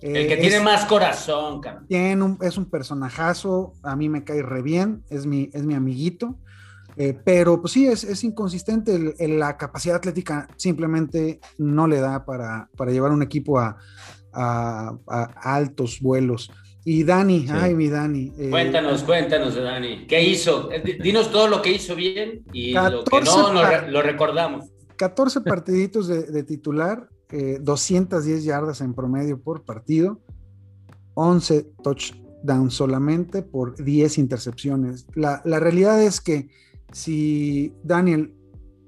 el 0.00 0.28
que 0.28 0.36
tiene 0.36 0.60
más 0.60 0.86
corazón, 0.86 1.60
Tiene 1.88 2.36
es 2.40 2.56
un 2.56 2.70
personajazo, 2.70 3.74
a 3.82 3.96
mí 3.96 4.08
me 4.08 4.24
cae 4.24 4.42
re 4.42 4.62
bien, 4.62 5.04
es 5.10 5.26
mi, 5.26 5.50
es 5.52 5.64
mi 5.64 5.74
amiguito. 5.74 6.38
Eh, 6.96 7.16
pero 7.24 7.60
pues 7.60 7.72
sí, 7.72 7.86
es, 7.86 8.04
es 8.04 8.24
inconsistente, 8.24 9.14
la 9.18 9.56
capacidad 9.56 9.96
atlética 9.96 10.48
simplemente 10.56 11.40
no 11.56 11.86
le 11.86 12.00
da 12.00 12.24
para, 12.24 12.68
para 12.76 12.90
llevar 12.90 13.12
un 13.12 13.22
equipo 13.22 13.58
a, 13.58 13.76
a, 14.32 14.96
altos 15.42 16.00
vuelos. 16.00 16.50
Y 16.84 17.04
Dani, 17.04 17.46
ay 17.50 17.74
mi 17.74 17.88
Dani. 17.88 18.32
Eh, 18.38 18.48
cuéntanos, 18.50 19.02
cuéntanos 19.02 19.54
de 19.54 19.62
Dani. 19.62 20.06
¿Qué 20.06 20.22
hizo? 20.22 20.70
Eh, 20.72 20.98
dinos 21.00 21.30
todo 21.30 21.46
lo 21.46 21.62
que 21.62 21.72
hizo 21.72 21.94
bien 21.94 22.42
y 22.52 22.72
lo 22.72 23.04
que 23.04 23.20
no, 23.20 23.52
lo 23.52 24.02
recordamos. 24.02 24.66
14 24.96 25.42
partiditos 25.42 26.08
de, 26.08 26.22
de 26.22 26.42
titular, 26.42 27.08
210 27.32 28.40
eh, 28.40 28.44
yardas 28.44 28.80
en 28.80 28.94
promedio 28.94 29.40
por 29.40 29.64
partido, 29.64 30.20
11 31.14 31.72
touchdowns 31.82 32.74
solamente 32.74 33.42
por 33.42 33.76
10 33.82 34.18
intercepciones. 34.18 35.06
La, 35.14 35.40
realidad 35.44 36.02
es 36.02 36.20
que 36.20 36.48
si 36.92 37.74
Daniel 37.84 38.34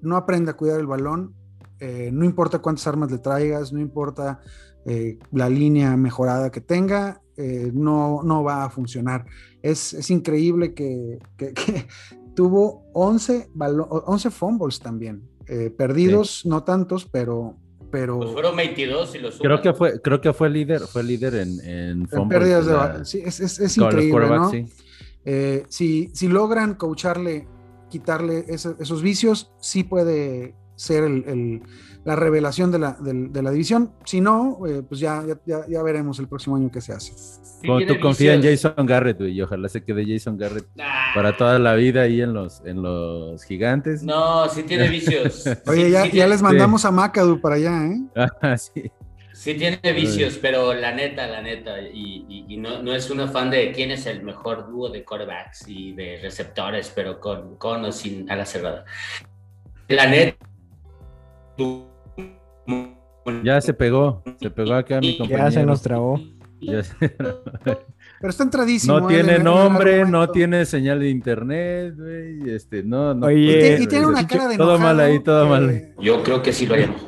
no 0.00 0.16
aprende 0.16 0.50
a 0.50 0.56
cuidar 0.56 0.80
el 0.80 0.86
balón, 0.86 1.34
eh, 1.78 2.10
no 2.12 2.24
importa 2.24 2.60
cuántas 2.60 2.86
armas 2.86 3.10
le 3.10 3.18
traigas, 3.18 3.72
no 3.72 3.80
importa 3.80 4.40
eh, 4.86 5.18
la 5.30 5.48
línea 5.48 5.96
mejorada 5.96 6.50
que 6.50 6.60
tenga, 6.60 7.20
no, 7.72 8.22
no 8.22 8.44
va 8.44 8.64
a 8.64 8.70
funcionar. 8.70 9.24
Es, 9.62 10.10
increíble 10.10 10.74
que, 10.74 11.18
tuvo 12.36 12.84
11, 12.92 13.48
11 13.56 14.30
fumbles 14.30 14.78
también. 14.78 15.28
perdidos, 15.76 16.46
no 16.46 16.62
tantos, 16.62 17.04
pero, 17.06 17.56
pero... 17.92 18.18
Pues 18.18 18.30
fueron 18.32 18.56
22 18.56 19.14
y 19.14 19.18
los 19.18 19.38
Creo 19.38 19.60
que 19.60 19.74
fue, 19.74 20.00
creo 20.00 20.20
que 20.20 20.32
fue 20.32 20.50
líder, 20.50 20.80
fue 20.80 21.04
líder 21.04 21.34
en, 21.34 21.60
en, 21.60 22.28
pérdidas 22.28 22.66
de 22.66 23.04
Sí, 23.04 23.22
es, 23.24 23.38
es, 23.38 23.76
increíble, 23.76 24.26
¿no? 24.26 24.50
Eh, 25.24 25.64
si, 25.68 26.10
si 26.14 26.26
logran 26.26 26.74
coacharle, 26.74 27.46
quitarle 27.90 28.46
esos 28.48 29.02
vicios, 29.02 29.52
sí 29.60 29.84
puede 29.84 30.56
ser 30.82 31.04
el, 31.04 31.62
la 32.04 32.16
revelación 32.16 32.72
de 32.72 32.78
la, 32.80 32.96
de, 33.00 33.42
la, 33.42 33.50
división. 33.50 33.92
Si 34.04 34.20
no, 34.20 34.58
eh, 34.66 34.82
pues 34.86 35.00
ya, 35.00 35.22
ya, 35.46 35.60
ya, 35.68 35.82
veremos 35.82 36.18
el 36.18 36.26
próximo 36.26 36.56
año 36.56 36.70
qué 36.72 36.80
se 36.80 36.92
hace. 36.92 37.12
Como 37.64 37.86
tú 37.86 38.00
confías 38.00 38.34
en 38.34 38.42
Jason 38.42 38.84
Garrett, 38.84 39.20
y 39.20 39.40
ojalá 39.40 39.68
se 39.68 39.84
quede 39.84 40.04
Jason 40.06 40.36
Garrett 40.36 40.66
para 41.14 41.36
toda 41.36 41.60
la 41.60 41.74
vida 41.74 42.02
ahí 42.02 42.20
en 42.20 42.32
los, 42.32 42.60
en 42.64 42.82
los 42.82 43.44
gigantes. 43.44 44.02
No, 44.02 44.48
sí 44.48 44.64
tiene 44.64 44.88
vicios. 44.88 45.44
Oye, 45.66 45.90
ya, 45.90 46.06
ya 46.06 46.26
les 46.26 46.42
mandamos 46.42 46.84
a 46.84 46.90
Macadu 46.90 47.40
para 47.40 47.54
allá, 47.54 47.86
¿eh? 47.86 48.00
Ah, 48.16 48.56
sí. 48.58 48.90
Sí 49.32 49.54
tiene 49.54 49.80
vicios, 49.92 50.38
pero 50.40 50.74
la 50.74 50.92
neta, 50.92 51.26
la 51.26 51.40
neta, 51.40 51.80
y, 51.80 52.44
y, 52.48 52.56
no, 52.58 52.82
no, 52.82 52.94
es 52.94 53.10
un 53.10 53.20
afán 53.20 53.50
de 53.50 53.72
quién 53.72 53.90
es 53.90 54.06
el 54.06 54.22
mejor 54.22 54.68
dúo 54.70 54.90
de 54.90 55.04
quarterbacks 55.04 55.66
y 55.66 55.92
de 55.94 56.18
receptores, 56.20 56.92
pero 56.94 57.18
con, 57.18 57.56
con 57.56 57.84
o 57.84 57.92
sin 57.92 58.30
ala 58.30 58.44
cerrada. 58.44 58.84
La 59.88 60.06
neta, 60.06 60.36
ya 63.44 63.60
se 63.60 63.74
pegó, 63.74 64.22
se 64.40 64.50
pegó 64.50 64.74
acá 64.74 65.00
mi 65.00 65.16
compañero. 65.16 65.48
Ya 65.48 65.50
se 65.50 65.64
nos 65.64 65.82
trabó. 65.82 66.20
Pero 68.22 68.30
está 68.30 68.44
entradísimo. 68.44 69.00
No 69.00 69.06
tiene 69.08 69.38
nombre, 69.38 70.04
no 70.04 70.30
tiene 70.30 70.64
señal 70.64 71.00
de 71.00 71.10
internet, 71.10 71.94
güey. 71.96 72.50
Este, 72.54 72.84
no, 72.84 73.14
no. 73.14 73.26
Oye, 73.26 73.78
y, 73.80 73.86
tiene 73.86 74.06
una 74.06 74.26
cara 74.26 74.46
de 74.46 74.56
Todo 74.56 74.78
mal 74.78 75.00
ahí, 75.00 75.18
todo 75.20 75.48
mal. 75.48 75.92
Yo 76.00 76.22
creo 76.22 76.40
que 76.42 76.52
sí 76.52 76.66
lo 76.66 76.74
haríamos. 76.74 77.02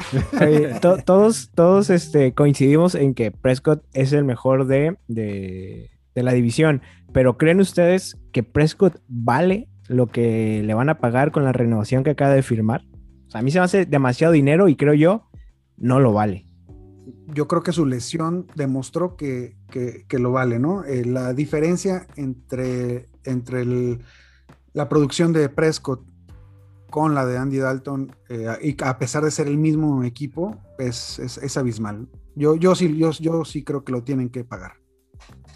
todos, 1.04 1.50
todos 1.54 1.90
este, 1.90 2.32
coincidimos 2.32 2.94
en 2.94 3.14
que 3.14 3.32
Prescott 3.32 3.82
es 3.92 4.12
el 4.12 4.24
mejor 4.24 4.66
de, 4.66 4.96
de, 5.08 5.90
de 6.14 6.22
la 6.22 6.32
división. 6.32 6.80
Pero 7.12 7.36
¿creen 7.36 7.60
ustedes 7.60 8.16
que 8.32 8.42
Prescott 8.44 9.00
vale 9.08 9.68
lo 9.88 10.06
que 10.06 10.62
le 10.64 10.74
van 10.74 10.88
a 10.88 10.98
pagar 10.98 11.32
con 11.32 11.44
la 11.44 11.52
renovación 11.52 12.04
que 12.04 12.10
acaba 12.10 12.32
de 12.32 12.42
firmar? 12.42 12.84
A 13.32 13.42
mí 13.42 13.50
se 13.50 13.58
me 13.58 13.64
hace 13.64 13.86
demasiado 13.86 14.32
dinero 14.32 14.68
y 14.68 14.76
creo 14.76 14.94
yo 14.94 15.28
no 15.76 16.00
lo 16.00 16.12
vale. 16.12 16.46
yo 17.34 17.48
creo 17.48 17.62
que 17.62 17.72
su 17.72 17.86
lesión 17.86 18.46
demostró 18.54 19.16
que, 19.16 19.56
lo 20.10 20.32
vale, 20.32 20.58
¿no? 20.58 20.84
Eh, 20.84 21.04
la 21.04 21.32
diferencia 21.32 22.06
entre, 22.16 23.08
entre 23.24 23.98
la 24.72 24.88
producción 24.88 25.32
de 25.32 25.48
Prescott 25.48 26.04
con 26.90 27.14
la 27.14 27.24
de 27.24 27.38
Andy 27.38 27.58
Dalton, 27.58 28.14
eh, 28.28 28.48
y 28.62 28.76
a 28.82 28.98
pesar 28.98 29.24
de 29.24 29.30
ser 29.30 29.46
el 29.46 29.56
mismo 29.56 30.02
equipo, 30.02 30.60
es, 30.78 31.18
es, 31.20 31.56
abismal. 31.56 32.08
Yo, 32.34 32.56
yo, 32.56 32.74
sí, 32.74 32.96
yo, 32.98 33.12
yo 33.12 33.44
sí 33.44 33.62
creo 33.62 33.84
que 33.84 33.92
lo 33.92 34.02
tienen 34.02 34.28
que 34.28 34.44
pagar. 34.44 34.72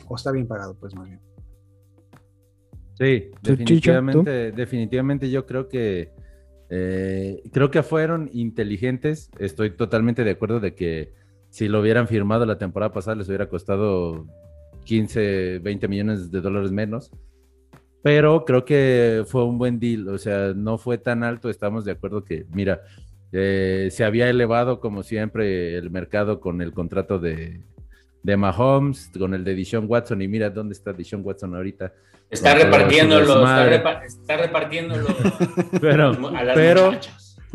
O 0.06 0.16
está 0.16 0.30
bien 0.30 0.46
pagado, 0.46 0.76
pues 0.78 0.94
más 0.94 1.08
bien. 1.08 1.20
Sí, 2.94 3.30
definitivamente, 3.42 4.52
definitivamente 4.52 5.28
yo 5.28 5.44
creo 5.44 5.68
que 5.68 6.12
eh, 6.70 7.42
creo 7.52 7.70
que 7.70 7.82
fueron 7.82 8.30
inteligentes. 8.32 9.30
Estoy 9.38 9.70
totalmente 9.70 10.24
de 10.24 10.32
acuerdo 10.32 10.60
de 10.60 10.74
que 10.74 11.12
si 11.50 11.68
lo 11.68 11.80
hubieran 11.80 12.08
firmado 12.08 12.46
la 12.46 12.58
temporada 12.58 12.92
pasada 12.92 13.16
les 13.16 13.28
hubiera 13.28 13.48
costado 13.48 14.26
15, 14.84 15.60
20 15.60 15.88
millones 15.88 16.30
de 16.30 16.40
dólares 16.40 16.72
menos. 16.72 17.10
Pero 18.02 18.44
creo 18.44 18.64
que 18.64 19.24
fue 19.26 19.44
un 19.44 19.56
buen 19.56 19.80
deal, 19.80 20.08
o 20.08 20.18
sea, 20.18 20.52
no 20.54 20.76
fue 20.76 20.98
tan 20.98 21.24
alto. 21.24 21.48
Estamos 21.48 21.84
de 21.84 21.92
acuerdo 21.92 22.24
que, 22.24 22.44
mira, 22.52 22.82
eh, 23.32 23.88
se 23.90 24.04
había 24.04 24.28
elevado 24.28 24.78
como 24.80 25.02
siempre 25.02 25.76
el 25.76 25.90
mercado 25.90 26.38
con 26.40 26.60
el 26.60 26.72
contrato 26.72 27.18
de, 27.18 27.62
de 28.24 28.38
Mahomes, 28.38 29.10
con 29.16 29.34
el 29.34 29.44
de 29.44 29.54
Dishon 29.54 29.84
Watson, 29.86 30.22
y 30.22 30.28
mira 30.28 30.48
dónde 30.48 30.72
está 30.72 30.92
Dishon 30.94 31.20
Watson 31.22 31.54
ahorita. 31.54 31.92
Está 32.30 32.54
repartiéndolo, 32.54 33.44
está, 33.44 34.02
está, 34.02 34.36
repartiéndolo 34.38 35.06
pero, 35.80 36.08
a 36.34 36.42
las 36.42 36.54
pero, 36.54 36.92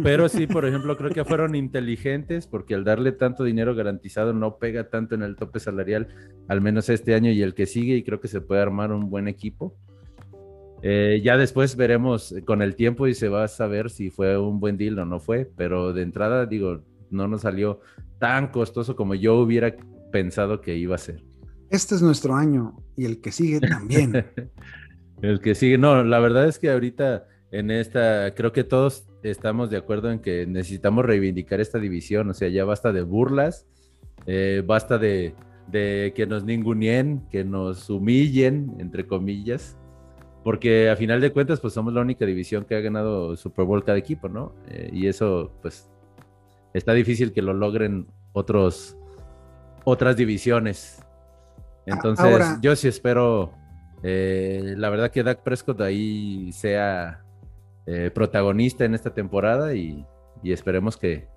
pero 0.02 0.30
sí, 0.30 0.46
por 0.46 0.66
ejemplo, 0.66 0.96
creo 0.96 1.10
que 1.10 1.26
fueron 1.26 1.56
inteligentes 1.56 2.46
porque 2.46 2.76
al 2.76 2.84
darle 2.84 3.12
tanto 3.12 3.44
dinero 3.44 3.74
garantizado 3.74 4.32
no 4.32 4.58
pega 4.58 4.90
tanto 4.90 5.16
en 5.16 5.24
el 5.24 5.36
tope 5.36 5.60
salarial, 5.60 6.08
al 6.48 6.62
menos 6.62 6.88
este 6.90 7.16
año 7.16 7.32
y 7.32 7.42
el 7.42 7.56
que 7.56 7.66
sigue, 7.66 7.96
y 7.96 8.04
creo 8.04 8.22
que 8.22 8.28
se 8.28 8.40
puede 8.40 8.62
armar 8.62 8.92
un 8.92 9.10
buen 9.10 9.28
equipo. 9.28 9.76
Eh, 10.84 11.20
ya 11.24 11.36
después 11.36 11.76
veremos 11.76 12.34
con 12.46 12.62
el 12.62 12.76
tiempo 12.76 13.08
y 13.08 13.16
se 13.16 13.28
va 13.28 13.44
a 13.44 13.48
saber 13.48 13.90
si 13.90 14.12
fue 14.12 14.38
un 14.38 14.60
buen 14.60 14.78
deal 14.78 15.00
o 15.00 15.06
no 15.06 15.20
fue, 15.20 15.50
pero 15.58 15.94
de 15.94 16.04
entrada 16.04 16.46
digo, 16.46 16.84
no 17.10 17.28
nos 17.28 17.42
salió 17.42 17.82
tan 18.20 18.50
costoso 18.50 18.96
como 18.96 19.16
yo 19.16 19.36
hubiera 19.36 19.76
pensado 20.12 20.62
que 20.62 20.76
iba 20.76 20.96
a 20.96 21.00
ser. 21.00 21.24
Este 21.70 21.96
es 21.96 22.02
nuestro 22.02 22.36
año 22.36 22.76
y 22.96 23.06
el 23.06 23.22
que 23.22 23.32
sigue 23.32 23.60
también. 23.60 24.26
el 25.22 25.40
que 25.40 25.56
sigue, 25.56 25.78
no, 25.78 26.04
la 26.04 26.20
verdad 26.20 26.48
es 26.48 26.60
que 26.60 26.72
ahorita 26.72 27.28
en 27.52 27.72
esta, 27.72 28.34
creo 28.36 28.52
que 28.52 28.64
todos 28.64 29.08
estamos 29.24 29.70
de 29.70 29.78
acuerdo 29.78 30.12
en 30.12 30.20
que 30.20 30.46
necesitamos 30.46 31.06
reivindicar 31.06 31.60
esta 31.60 31.80
división, 31.80 32.30
o 32.30 32.34
sea, 32.34 32.48
ya 32.50 32.66
basta 32.66 32.92
de 32.92 33.02
burlas, 33.02 33.68
eh, 34.26 34.64
basta 34.66 34.98
de, 34.98 35.36
de 35.68 36.14
que 36.16 36.26
nos 36.26 36.44
ningunien, 36.44 37.28
que 37.30 37.44
nos 37.44 37.90
humillen, 37.90 38.76
entre 38.80 39.08
comillas, 39.08 39.78
porque 40.44 40.90
a 40.90 40.96
final 40.96 41.22
de 41.22 41.32
cuentas, 41.32 41.60
pues 41.60 41.74
somos 41.74 41.94
la 41.94 42.02
única 42.02 42.26
división 42.26 42.66
que 42.66 42.76
ha 42.76 42.80
ganado 42.80 43.36
Super 43.36 43.66
Bowl 43.66 43.84
cada 43.84 43.98
equipo, 43.98 44.30
¿no? 44.30 44.56
Eh, 44.68 44.90
y 44.94 45.08
eso, 45.08 45.52
pues, 45.62 45.90
está 46.74 46.94
difícil 46.94 47.34
que 47.34 47.42
lo 47.42 47.54
logren 47.54 48.08
otros, 48.34 48.98
otras 49.84 50.16
divisiones. 50.16 51.04
Entonces, 51.86 52.58
yo 52.62 52.76
sí 52.76 52.88
espero, 52.88 53.54
eh, 54.04 54.76
la 54.78 54.90
verdad 54.90 55.12
que 55.12 55.24
Dak 55.24 55.42
Prescott 55.42 55.82
ahí 55.82 56.52
sea 56.52 57.24
eh, 57.86 58.12
protagonista 58.14 58.86
en 58.86 58.94
esta 58.94 59.14
temporada 59.14 59.74
y, 59.74 60.06
esperemos 60.44 60.96
que, 60.98 61.28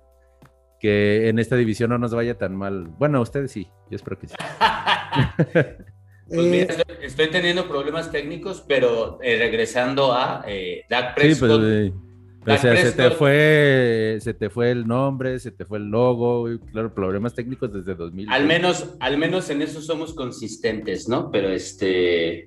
que 0.79 1.27
en 1.29 1.39
esta 1.39 1.55
división 1.55 1.89
no 1.89 1.97
nos 1.97 2.13
vaya 2.13 2.37
tan 2.37 2.55
mal. 2.55 2.87
Bueno, 2.99 3.21
ustedes 3.21 3.51
sí, 3.51 3.67
yo 3.89 3.95
espero 3.95 4.19
que 4.19 4.27
sí. 4.27 4.35
Pues 6.27 6.47
mira, 6.47 6.73
eh, 6.73 6.83
estoy, 7.01 7.29
teniendo 7.29 7.67
problemas 7.67 8.11
técnicos, 8.11 8.63
pero 8.67 9.19
eh, 9.21 9.37
regresando 9.37 10.13
a 10.13 10.43
eh, 10.47 10.85
Dak 10.89 11.15
Prescott. 11.15 11.61
Sí, 11.61 11.91
pues, 11.91 12.12
o 12.45 12.57
sea, 12.57 12.75
se 12.75 12.91
te 12.91 13.11
fue, 13.11 14.17
se 14.21 14.33
te 14.33 14.49
fue 14.49 14.71
el 14.71 14.87
nombre, 14.87 15.39
se 15.39 15.51
te 15.51 15.65
fue 15.65 15.77
el 15.77 15.85
logo, 15.85 16.47
claro, 16.71 16.93
problemas 16.93 17.33
técnicos 17.33 17.73
desde 17.73 17.95
2000. 17.95 18.29
Al 18.29 18.45
menos, 18.45 18.95
al 18.99 19.17
menos 19.17 19.49
en 19.49 19.61
eso 19.61 19.81
somos 19.81 20.13
consistentes, 20.13 21.07
¿no? 21.07 21.31
Pero 21.31 21.49
este, 21.49 22.45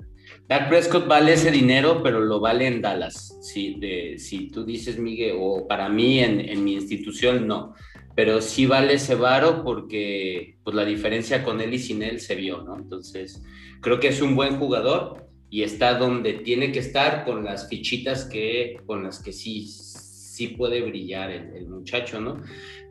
Dak 0.48 0.68
Prescott 0.68 1.06
vale 1.06 1.34
ese 1.34 1.50
dinero, 1.50 2.02
pero 2.02 2.20
lo 2.20 2.40
vale 2.40 2.66
en 2.66 2.82
Dallas. 2.82 3.38
Si, 3.40 3.78
de, 3.80 4.18
si 4.18 4.50
tú 4.50 4.64
dices, 4.64 4.98
Miguel, 4.98 5.36
o 5.38 5.66
para 5.66 5.88
mí 5.88 6.20
en, 6.20 6.40
en 6.40 6.64
mi 6.64 6.74
institución, 6.74 7.46
no 7.46 7.74
pero 8.16 8.40
sí 8.40 8.64
vale 8.64 8.94
ese 8.94 9.14
varo 9.14 9.62
porque 9.62 10.56
pues 10.64 10.74
la 10.74 10.86
diferencia 10.86 11.44
con 11.44 11.60
él 11.60 11.74
y 11.74 11.78
sin 11.78 12.02
él 12.02 12.18
se 12.18 12.34
vio, 12.34 12.62
¿no? 12.62 12.76
Entonces, 12.78 13.42
creo 13.82 14.00
que 14.00 14.08
es 14.08 14.22
un 14.22 14.34
buen 14.34 14.56
jugador 14.56 15.28
y 15.50 15.62
está 15.62 15.94
donde 15.94 16.34
tiene 16.34 16.72
que 16.72 16.80
estar 16.80 17.24
con 17.24 17.44
las 17.44 17.68
fichitas 17.68 18.24
que, 18.24 18.78
con 18.86 19.04
las 19.04 19.22
que 19.22 19.32
sí, 19.32 19.66
sí 19.66 20.48
puede 20.48 20.82
brillar 20.82 21.30
el, 21.30 21.68
muchacho, 21.68 22.20
¿no? 22.20 22.42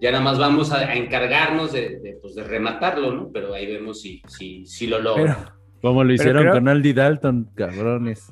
Ya 0.01 0.11
nada 0.11 0.23
más 0.23 0.37
vamos 0.37 0.71
a, 0.71 0.93
encargarnos 0.93 1.73
de, 1.73 2.17
pues, 2.21 2.35
de, 2.35 2.43
rematarlo, 2.43 3.13
¿no? 3.13 3.29
Pero 3.31 3.53
ahí 3.53 3.65
vemos 3.65 4.01
si, 4.01 4.21
si, 4.27 4.65
si 4.65 4.87
lo 4.87 4.99
logra. 4.99 5.55
Como 5.81 6.03
lo 6.03 6.13
hicieron 6.13 6.49
con 6.49 6.67
Aldi 6.67 6.93
Dalton, 6.93 7.49
cabrones. 7.55 8.31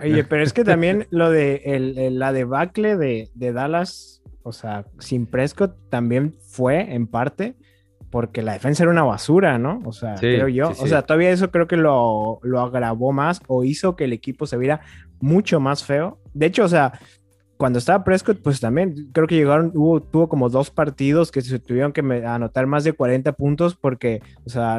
Oye, 0.00 0.24
pero 0.24 0.42
es 0.42 0.52
que 0.52 0.64
también 0.64 1.06
lo 1.10 1.30
de 1.30 1.62
el, 1.64 2.18
la 2.18 2.32
debacle 2.32 2.96
de, 2.96 3.30
de 3.34 3.52
Dallas, 3.52 4.22
o 4.42 4.52
sea, 4.52 4.86
sin 4.98 5.26
Prescott 5.26 5.76
también 5.88 6.34
fue 6.40 6.94
en 6.94 7.06
parte 7.06 7.54
porque 8.12 8.42
la 8.42 8.52
defensa 8.52 8.82
era 8.82 8.92
una 8.92 9.04
basura, 9.04 9.58
¿no? 9.58 9.80
O 9.86 9.92
sea, 9.92 10.16
creo 10.16 10.46
yo. 10.46 10.68
O 10.68 10.86
sea, 10.86 11.00
todavía 11.00 11.30
eso 11.30 11.50
creo 11.50 11.66
que 11.66 11.78
lo, 11.78 12.40
lo, 12.42 12.60
agravó 12.60 13.10
más 13.10 13.40
o 13.48 13.64
hizo 13.64 13.96
que 13.96 14.04
el 14.04 14.12
equipo 14.12 14.46
se 14.46 14.58
viera 14.58 14.82
mucho 15.18 15.60
más 15.60 15.82
feo. 15.82 16.18
De 16.34 16.44
hecho, 16.44 16.64
o 16.64 16.68
sea, 16.68 16.92
cuando 17.56 17.78
estaba 17.78 18.04
Prescott, 18.04 18.42
pues 18.42 18.60
también 18.60 19.08
creo 19.12 19.26
que 19.26 19.36
llegaron, 19.36 19.72
hubo, 19.74 20.02
tuvo 20.02 20.28
como 20.28 20.50
dos 20.50 20.70
partidos 20.70 21.32
que 21.32 21.40
se 21.40 21.58
tuvieron 21.58 21.94
que 21.94 22.02
anotar 22.02 22.66
más 22.66 22.84
de 22.84 22.92
40 22.92 23.32
puntos 23.32 23.76
porque, 23.76 24.20
o 24.44 24.50
sea, 24.50 24.78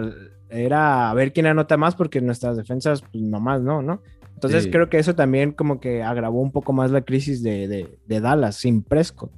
era 0.52 1.10
a 1.10 1.14
ver 1.16 1.34
quién 1.34 1.48
anota 1.48 1.76
más 1.76 1.96
porque 1.96 2.22
nuestras 2.22 2.56
defensas, 2.56 3.02
pues 3.02 3.24
nomás 3.24 3.64
no, 3.64 3.82
¿no? 3.82 4.04
Entonces 4.36 4.68
creo 4.72 4.90
que 4.90 5.00
eso 5.00 5.16
también 5.16 5.54
como 5.54 5.80
que 5.80 6.04
agravó 6.04 6.40
un 6.40 6.52
poco 6.52 6.72
más 6.72 6.92
la 6.92 7.02
crisis 7.02 7.42
de, 7.42 7.68
de, 7.68 7.98
de 8.06 8.22
Dallas 8.22 8.58
sin 8.58 8.84
Prescott. 8.84 9.32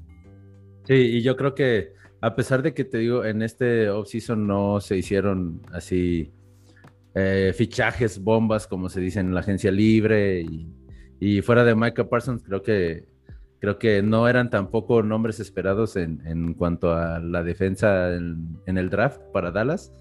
Sí, 0.83 0.95
y 0.95 1.21
yo 1.21 1.37
creo 1.37 1.55
que 1.55 1.95
a 2.25 2.35
pesar 2.35 2.63
de 2.63 2.73
que 2.73 2.83
te 2.83 2.97
digo, 2.97 3.23
en 3.23 3.43
este 3.43 3.87
offseason 3.87 4.47
no 4.47 4.81
se 4.81 4.97
hicieron 4.97 5.61
así 5.71 6.33
eh, 7.13 7.53
fichajes, 7.55 8.23
bombas, 8.23 8.65
como 8.65 8.89
se 8.89 8.99
dice 8.99 9.19
en 9.19 9.31
la 9.35 9.41
agencia 9.41 9.71
libre, 9.71 10.43
y, 11.19 11.41
fuera 11.43 11.63
de 11.63 11.75
Micah 11.75 12.09
Parsons, 12.09 12.41
creo 12.43 12.63
que 12.63 13.05
creo 13.59 13.77
que 13.77 14.01
no 14.01 14.27
eran 14.27 14.49
tampoco 14.49 15.03
nombres 15.03 15.39
esperados 15.39 15.97
en, 15.97 16.55
cuanto 16.55 16.93
a 16.93 17.19
la 17.19 17.43
defensa 17.43 18.15
en, 18.15 18.57
el 18.65 18.89
draft 18.89 19.21
para 19.31 19.51
Dallas, 19.51 19.93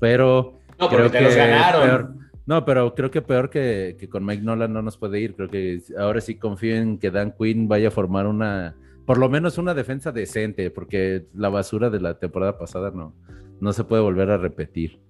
pero 0.00 0.58
no, 0.76 0.88
creo 0.88 1.08
que 1.08 1.22
ganaron. 1.22 2.30
no, 2.46 2.64
pero 2.64 2.96
creo 2.96 3.12
que 3.12 3.22
peor 3.22 3.48
que, 3.48 3.96
que, 3.96 4.08
con 4.08 4.24
Mike 4.24 4.42
Nolan 4.42 4.72
no 4.72 4.82
nos 4.82 4.96
puede 4.96 5.20
ir. 5.20 5.36
Creo 5.36 5.48
que 5.48 5.80
ahora 5.96 6.20
sí 6.20 6.34
confío 6.34 6.74
en 6.74 6.98
que 6.98 7.12
Dan 7.12 7.32
Quinn 7.38 7.68
vaya 7.68 7.88
a 7.88 7.92
formar 7.92 8.26
una 8.26 8.74
por 9.06 9.18
lo 9.18 9.28
menos 9.28 9.58
una 9.58 9.74
defensa 9.74 10.12
decente, 10.12 10.70
porque 10.70 11.26
la 11.34 11.48
basura 11.48 11.90
de 11.90 12.00
la 12.00 12.18
temporada 12.18 12.58
pasada 12.58 12.90
no, 12.90 13.14
no 13.60 13.72
se 13.72 13.84
puede 13.84 14.02
volver 14.02 14.30
a 14.30 14.36
repetir. 14.36 15.00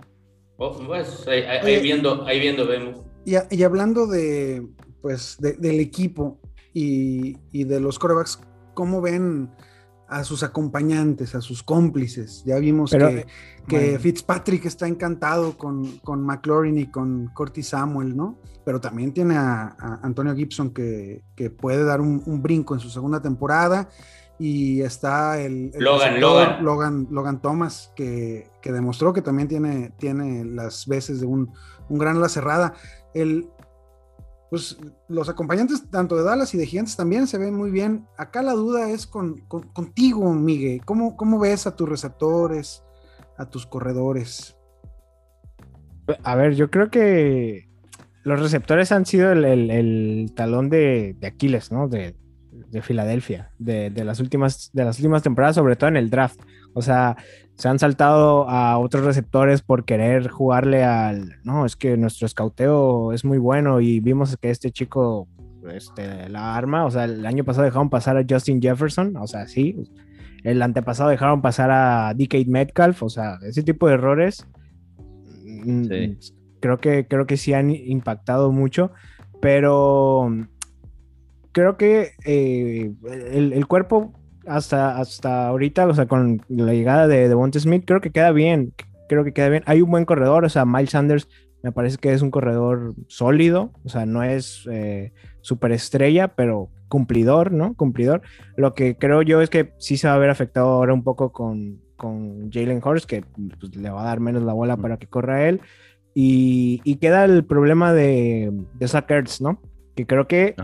Oh, 0.56 0.78
pues, 0.86 1.26
ahí, 1.26 1.80
viendo, 1.80 2.24
ahí 2.26 2.38
viendo 2.38 2.66
vemos. 2.66 3.00
Y, 3.24 3.62
hablando 3.62 4.06
de, 4.06 4.66
pues, 5.00 5.38
del 5.38 5.80
equipo 5.80 6.38
y, 6.74 7.36
y, 7.52 7.64
de 7.64 7.80
los 7.80 7.98
corebacks, 7.98 8.40
¿cómo 8.74 9.00
ven 9.00 9.50
a 10.10 10.24
sus 10.24 10.42
acompañantes, 10.42 11.34
a 11.36 11.40
sus 11.40 11.62
cómplices. 11.62 12.42
Ya 12.44 12.58
vimos 12.58 12.90
que, 12.90 13.26
que 13.68 13.98
Fitzpatrick 13.98 14.66
está 14.66 14.88
encantado 14.88 15.56
con, 15.56 15.98
con 15.98 16.22
McLaurin 16.22 16.78
y 16.78 16.86
con 16.86 17.28
Corty 17.32 17.62
Samuel, 17.62 18.16
¿no? 18.16 18.36
Pero 18.64 18.80
también 18.80 19.12
tiene 19.12 19.36
a, 19.36 19.76
Antonio 20.02 20.34
Gibson 20.34 20.70
que, 20.70 21.22
que 21.36 21.50
puede 21.50 21.84
dar 21.84 22.00
un, 22.00 22.42
brinco 22.42 22.74
en 22.74 22.80
su 22.80 22.90
segunda 22.90 23.22
temporada. 23.22 23.88
Y 24.38 24.80
está 24.80 25.40
el, 25.40 25.70
Logan, 25.78 26.20
Logan. 26.20 27.06
Logan, 27.10 27.40
Thomas, 27.40 27.92
que, 27.94 28.50
que, 28.62 28.72
demostró 28.72 29.12
que 29.12 29.22
también 29.22 29.48
tiene, 29.48 29.92
tiene 29.98 30.44
las 30.44 30.86
veces 30.86 31.20
de 31.20 31.26
un, 31.26 31.52
un 31.88 31.98
gran 31.98 32.20
la 32.20 32.28
cerrada. 32.28 32.72
El, 33.14 33.48
pues 34.50 34.76
los 35.08 35.28
acompañantes 35.28 35.88
tanto 35.90 36.16
de 36.16 36.24
Dallas 36.24 36.52
y 36.54 36.58
de 36.58 36.66
Gigantes 36.66 36.96
también 36.96 37.28
se 37.28 37.38
ven 37.38 37.54
muy 37.54 37.70
bien. 37.70 38.06
Acá 38.18 38.42
la 38.42 38.52
duda 38.52 38.90
es 38.90 39.06
con, 39.06 39.38
contigo, 39.46 40.34
Miguel. 40.34 40.82
¿Cómo, 40.84 41.16
¿Cómo, 41.16 41.38
ves 41.38 41.68
a 41.68 41.76
tus 41.76 41.88
receptores, 41.88 42.82
a 43.38 43.48
tus 43.48 43.64
corredores? 43.64 44.56
A 46.24 46.34
ver, 46.34 46.56
yo 46.56 46.68
creo 46.68 46.90
que 46.90 47.68
los 48.24 48.40
receptores 48.40 48.90
han 48.90 49.06
sido 49.06 49.30
el, 49.30 50.32
talón 50.34 50.68
de, 50.68 51.16
Aquiles, 51.22 51.70
¿no? 51.70 51.88
De, 51.88 52.16
Filadelfia, 52.82 53.52
de, 53.58 53.90
las 54.04 54.18
últimas, 54.18 54.70
de 54.72 54.84
las 54.84 54.98
últimas 54.98 55.22
temporadas, 55.22 55.56
sobre 55.56 55.76
todo 55.76 55.88
en 55.88 55.96
el 55.96 56.10
draft. 56.10 56.40
O 56.74 56.82
sea, 56.82 57.16
se 57.54 57.68
han 57.68 57.78
saltado 57.78 58.48
a 58.48 58.78
otros 58.78 59.04
receptores 59.04 59.62
por 59.62 59.84
querer 59.84 60.28
jugarle 60.28 60.84
al, 60.84 61.36
no, 61.44 61.66
es 61.66 61.76
que 61.76 61.96
nuestro 61.96 62.26
escauteo 62.26 63.12
es 63.12 63.24
muy 63.24 63.38
bueno 63.38 63.80
y 63.80 64.00
vimos 64.00 64.36
que 64.36 64.50
este 64.50 64.70
chico, 64.70 65.28
este, 65.70 66.28
la 66.28 66.56
arma, 66.56 66.84
o 66.86 66.90
sea, 66.90 67.04
el 67.04 67.26
año 67.26 67.44
pasado 67.44 67.64
dejaron 67.64 67.90
pasar 67.90 68.16
a 68.16 68.24
Justin 68.28 68.62
Jefferson, 68.62 69.16
o 69.16 69.26
sea, 69.26 69.46
sí, 69.46 69.76
el 70.44 70.62
antepasado 70.62 71.10
dejaron 71.10 71.42
pasar 71.42 71.70
a 71.70 72.14
DK 72.14 72.46
Metcalf, 72.46 73.02
o 73.02 73.08
sea, 73.08 73.38
ese 73.42 73.62
tipo 73.62 73.88
de 73.88 73.94
errores. 73.94 74.46
Mm, 75.44 75.86
creo 76.60 76.78
que, 76.78 77.06
creo 77.06 77.26
que 77.26 77.36
sí 77.36 77.52
han 77.52 77.70
impactado 77.70 78.52
mucho, 78.52 78.92
pero 79.40 80.30
creo 81.52 81.76
que 81.76 82.12
eh, 82.24 82.92
el, 83.32 83.66
cuerpo 83.66 84.12
hasta, 84.46 84.98
hasta 84.98 85.48
ahorita, 85.48 85.86
o 85.86 85.94
sea, 85.94 86.06
con 86.06 86.42
la 86.48 86.72
llegada 86.72 87.06
de 87.06 87.28
Devonta 87.28 87.58
Smith, 87.60 87.84
creo 87.86 88.00
que 88.00 88.10
queda 88.10 88.32
bien. 88.32 88.72
Creo 89.08 89.24
que 89.24 89.32
queda 89.32 89.48
bien. 89.48 89.62
Hay 89.66 89.82
un 89.82 89.90
buen 89.90 90.04
corredor, 90.04 90.44
o 90.44 90.48
sea, 90.48 90.64
Miles 90.64 90.90
Sanders 90.90 91.28
me 91.62 91.72
parece 91.72 91.98
que 91.98 92.12
es 92.12 92.22
un 92.22 92.30
corredor 92.30 92.94
sólido, 93.08 93.72
o 93.84 93.88
sea, 93.88 94.06
no 94.06 94.22
es 94.22 94.66
eh, 94.70 95.12
superestrella, 95.42 96.28
pero 96.28 96.70
cumplidor, 96.88 97.52
¿no? 97.52 97.74
Cumplidor. 97.74 98.22
Lo 98.56 98.74
que 98.74 98.96
creo 98.96 99.22
yo 99.22 99.40
es 99.42 99.50
que 99.50 99.72
sí 99.78 99.96
se 99.96 100.08
va 100.08 100.14
a 100.14 100.18
ver 100.18 100.30
afectado 100.30 100.68
ahora 100.68 100.94
un 100.94 101.04
poco 101.04 101.32
con, 101.32 101.80
con 101.96 102.50
Jalen 102.50 102.80
Hurst, 102.84 103.06
que 103.06 103.24
pues, 103.58 103.76
le 103.76 103.90
va 103.90 104.02
a 104.02 104.06
dar 104.06 104.20
menos 104.20 104.42
la 104.42 104.54
bola 104.54 104.76
para 104.76 104.98
que 104.98 105.06
corra 105.06 105.48
él. 105.48 105.60
Y, 106.14 106.96
queda 106.96 107.24
el 107.24 107.44
problema 107.44 107.92
de, 107.92 108.52
de 108.74 108.88
Sackers, 108.88 109.40
¿no? 109.40 109.60
Que 109.94 110.06
creo 110.06 110.26
que 110.26 110.54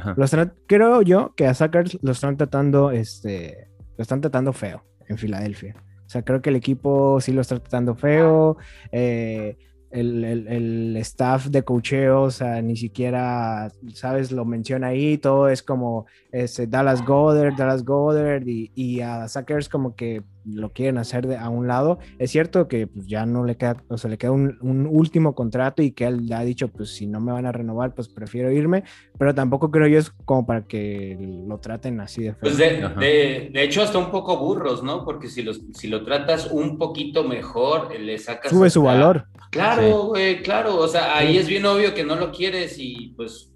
creo 0.66 1.02
yo 1.02 1.34
que 1.34 1.46
a 1.46 1.54
Sackers 1.54 1.98
lo 2.02 2.12
están 2.12 2.36
tratando, 2.36 2.90
este, 2.90 3.68
lo 3.96 4.02
están 4.02 4.20
tratando 4.20 4.52
feo 4.52 4.84
en 5.08 5.18
Filadelfia. 5.18 5.74
O 6.06 6.08
sea, 6.08 6.22
creo 6.22 6.40
que 6.40 6.50
el 6.50 6.56
equipo 6.56 7.20
sí 7.20 7.32
lo 7.32 7.40
está 7.40 7.58
tratando 7.58 7.96
feo. 7.96 8.56
Eh, 8.92 9.56
el, 9.90 10.96
staff 10.98 11.46
de 11.46 11.62
cocheo, 11.62 12.22
o 12.22 12.30
sea, 12.30 12.60
ni 12.62 12.76
siquiera, 12.76 13.70
sabes, 13.94 14.32
lo 14.32 14.44
menciona 14.44 14.88
ahí, 14.88 15.18
todo 15.18 15.48
es 15.48 15.62
como 15.62 16.06
ese 16.32 16.66
Dallas 16.66 17.04
Goddard, 17.04 17.56
Dallas 17.56 17.84
Goddard, 17.84 18.42
y, 18.46 19.00
a 19.00 19.28
Sackers 19.28 19.68
como 19.68 19.94
que 19.94 20.22
lo 20.46 20.70
quieren 20.70 20.98
hacer 20.98 21.26
de, 21.26 21.36
a 21.36 21.48
un 21.48 21.66
lado. 21.66 21.98
Es 22.18 22.30
cierto 22.30 22.68
que 22.68 22.86
pues, 22.86 23.06
ya 23.06 23.26
no 23.26 23.44
le 23.44 23.56
queda, 23.56 23.82
o 23.88 23.98
sea, 23.98 24.10
le 24.10 24.18
queda 24.18 24.32
un, 24.32 24.56
último 24.90 25.34
contrato 25.34 25.82
y 25.82 25.90
que 25.92 26.06
él 26.06 26.32
ha 26.32 26.42
dicho, 26.42 26.68
pues 26.68 26.90
si 26.90 27.06
no 27.06 27.20
me 27.20 27.32
van 27.32 27.46
a 27.46 27.52
renovar, 27.52 27.94
pues 27.94 28.08
prefiero 28.08 28.50
irme, 28.52 28.84
pero 29.18 29.34
tampoco 29.34 29.70
creo 29.70 29.86
yo 29.86 29.98
es 29.98 30.10
como 30.24 30.46
para 30.46 30.66
que 30.66 31.16
lo 31.46 31.58
traten 31.58 32.00
así 32.00 32.22
de 32.22 32.32
feo. 32.32 32.40
Pues 32.40 32.56
de, 32.56 33.50
hecho, 33.54 33.82
hasta 33.82 33.98
un 33.98 34.10
poco 34.10 34.36
burros, 34.36 34.82
¿no? 34.82 35.04
Porque 35.04 35.28
si, 35.28 35.42
los, 35.42 35.60
si 35.74 35.88
lo 35.88 36.04
tratas 36.04 36.48
un 36.50 36.78
poquito 36.78 37.24
mejor, 37.24 37.98
le 37.98 38.18
sacas... 38.18 38.50
Sube 38.50 38.70
su 38.70 38.82
valor. 38.82 39.26
Claro, 39.50 40.08
güey, 40.08 40.42
claro. 40.42 40.76
O 40.76 40.88
sea, 40.88 41.16
ahí 41.16 41.36
es 41.38 41.48
bien 41.48 41.66
obvio 41.66 41.94
que 41.94 42.04
no 42.04 42.16
lo 42.16 42.30
quieres 42.30 42.76
y 42.78 43.14
pues 43.16 43.50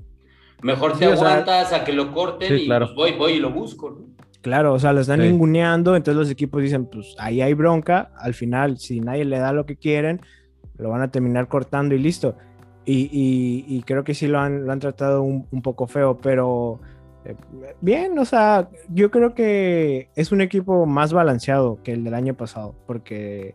mejor 0.62 0.98
te 0.98 1.06
aguantas 1.06 1.72
a 1.72 1.84
que 1.84 1.92
lo 1.92 2.12
corten 2.12 2.58
y 2.58 2.66
pues 2.66 2.94
voy, 2.94 3.12
voy 3.12 3.32
y 3.32 3.40
lo 3.40 3.50
busco. 3.50 4.06
Claro, 4.42 4.72
o 4.72 4.78
sea, 4.78 4.92
lo 4.92 5.00
están 5.00 5.20
ninguneando, 5.20 5.96
entonces 5.96 6.18
los 6.18 6.30
equipos 6.30 6.62
dicen, 6.62 6.86
pues 6.86 7.14
ahí 7.18 7.42
hay 7.42 7.52
bronca, 7.52 8.10
al 8.16 8.32
final, 8.32 8.78
si 8.78 9.00
nadie 9.00 9.26
le 9.26 9.38
da 9.38 9.52
lo 9.52 9.66
que 9.66 9.76
quieren, 9.76 10.22
lo 10.78 10.88
van 10.88 11.02
a 11.02 11.10
terminar 11.10 11.48
cortando 11.48 11.94
y 11.94 11.98
listo. 11.98 12.36
Y, 12.86 13.82
creo 13.86 14.02
que 14.02 14.14
sí 14.14 14.26
lo 14.26 14.40
han, 14.40 14.66
lo 14.66 14.72
han 14.72 14.80
tratado 14.80 15.22
un, 15.22 15.62
poco 15.62 15.86
feo, 15.86 16.18
pero 16.18 16.80
eh, 17.24 17.36
bien, 17.80 18.18
o 18.18 18.24
sea, 18.24 18.68
yo 18.88 19.10
creo 19.10 19.34
que 19.34 20.08
es 20.16 20.32
un 20.32 20.40
equipo 20.40 20.86
más 20.86 21.12
balanceado 21.12 21.78
que 21.84 21.92
el 21.92 22.02
del 22.02 22.14
año 22.14 22.34
pasado, 22.34 22.74
porque 22.86 23.54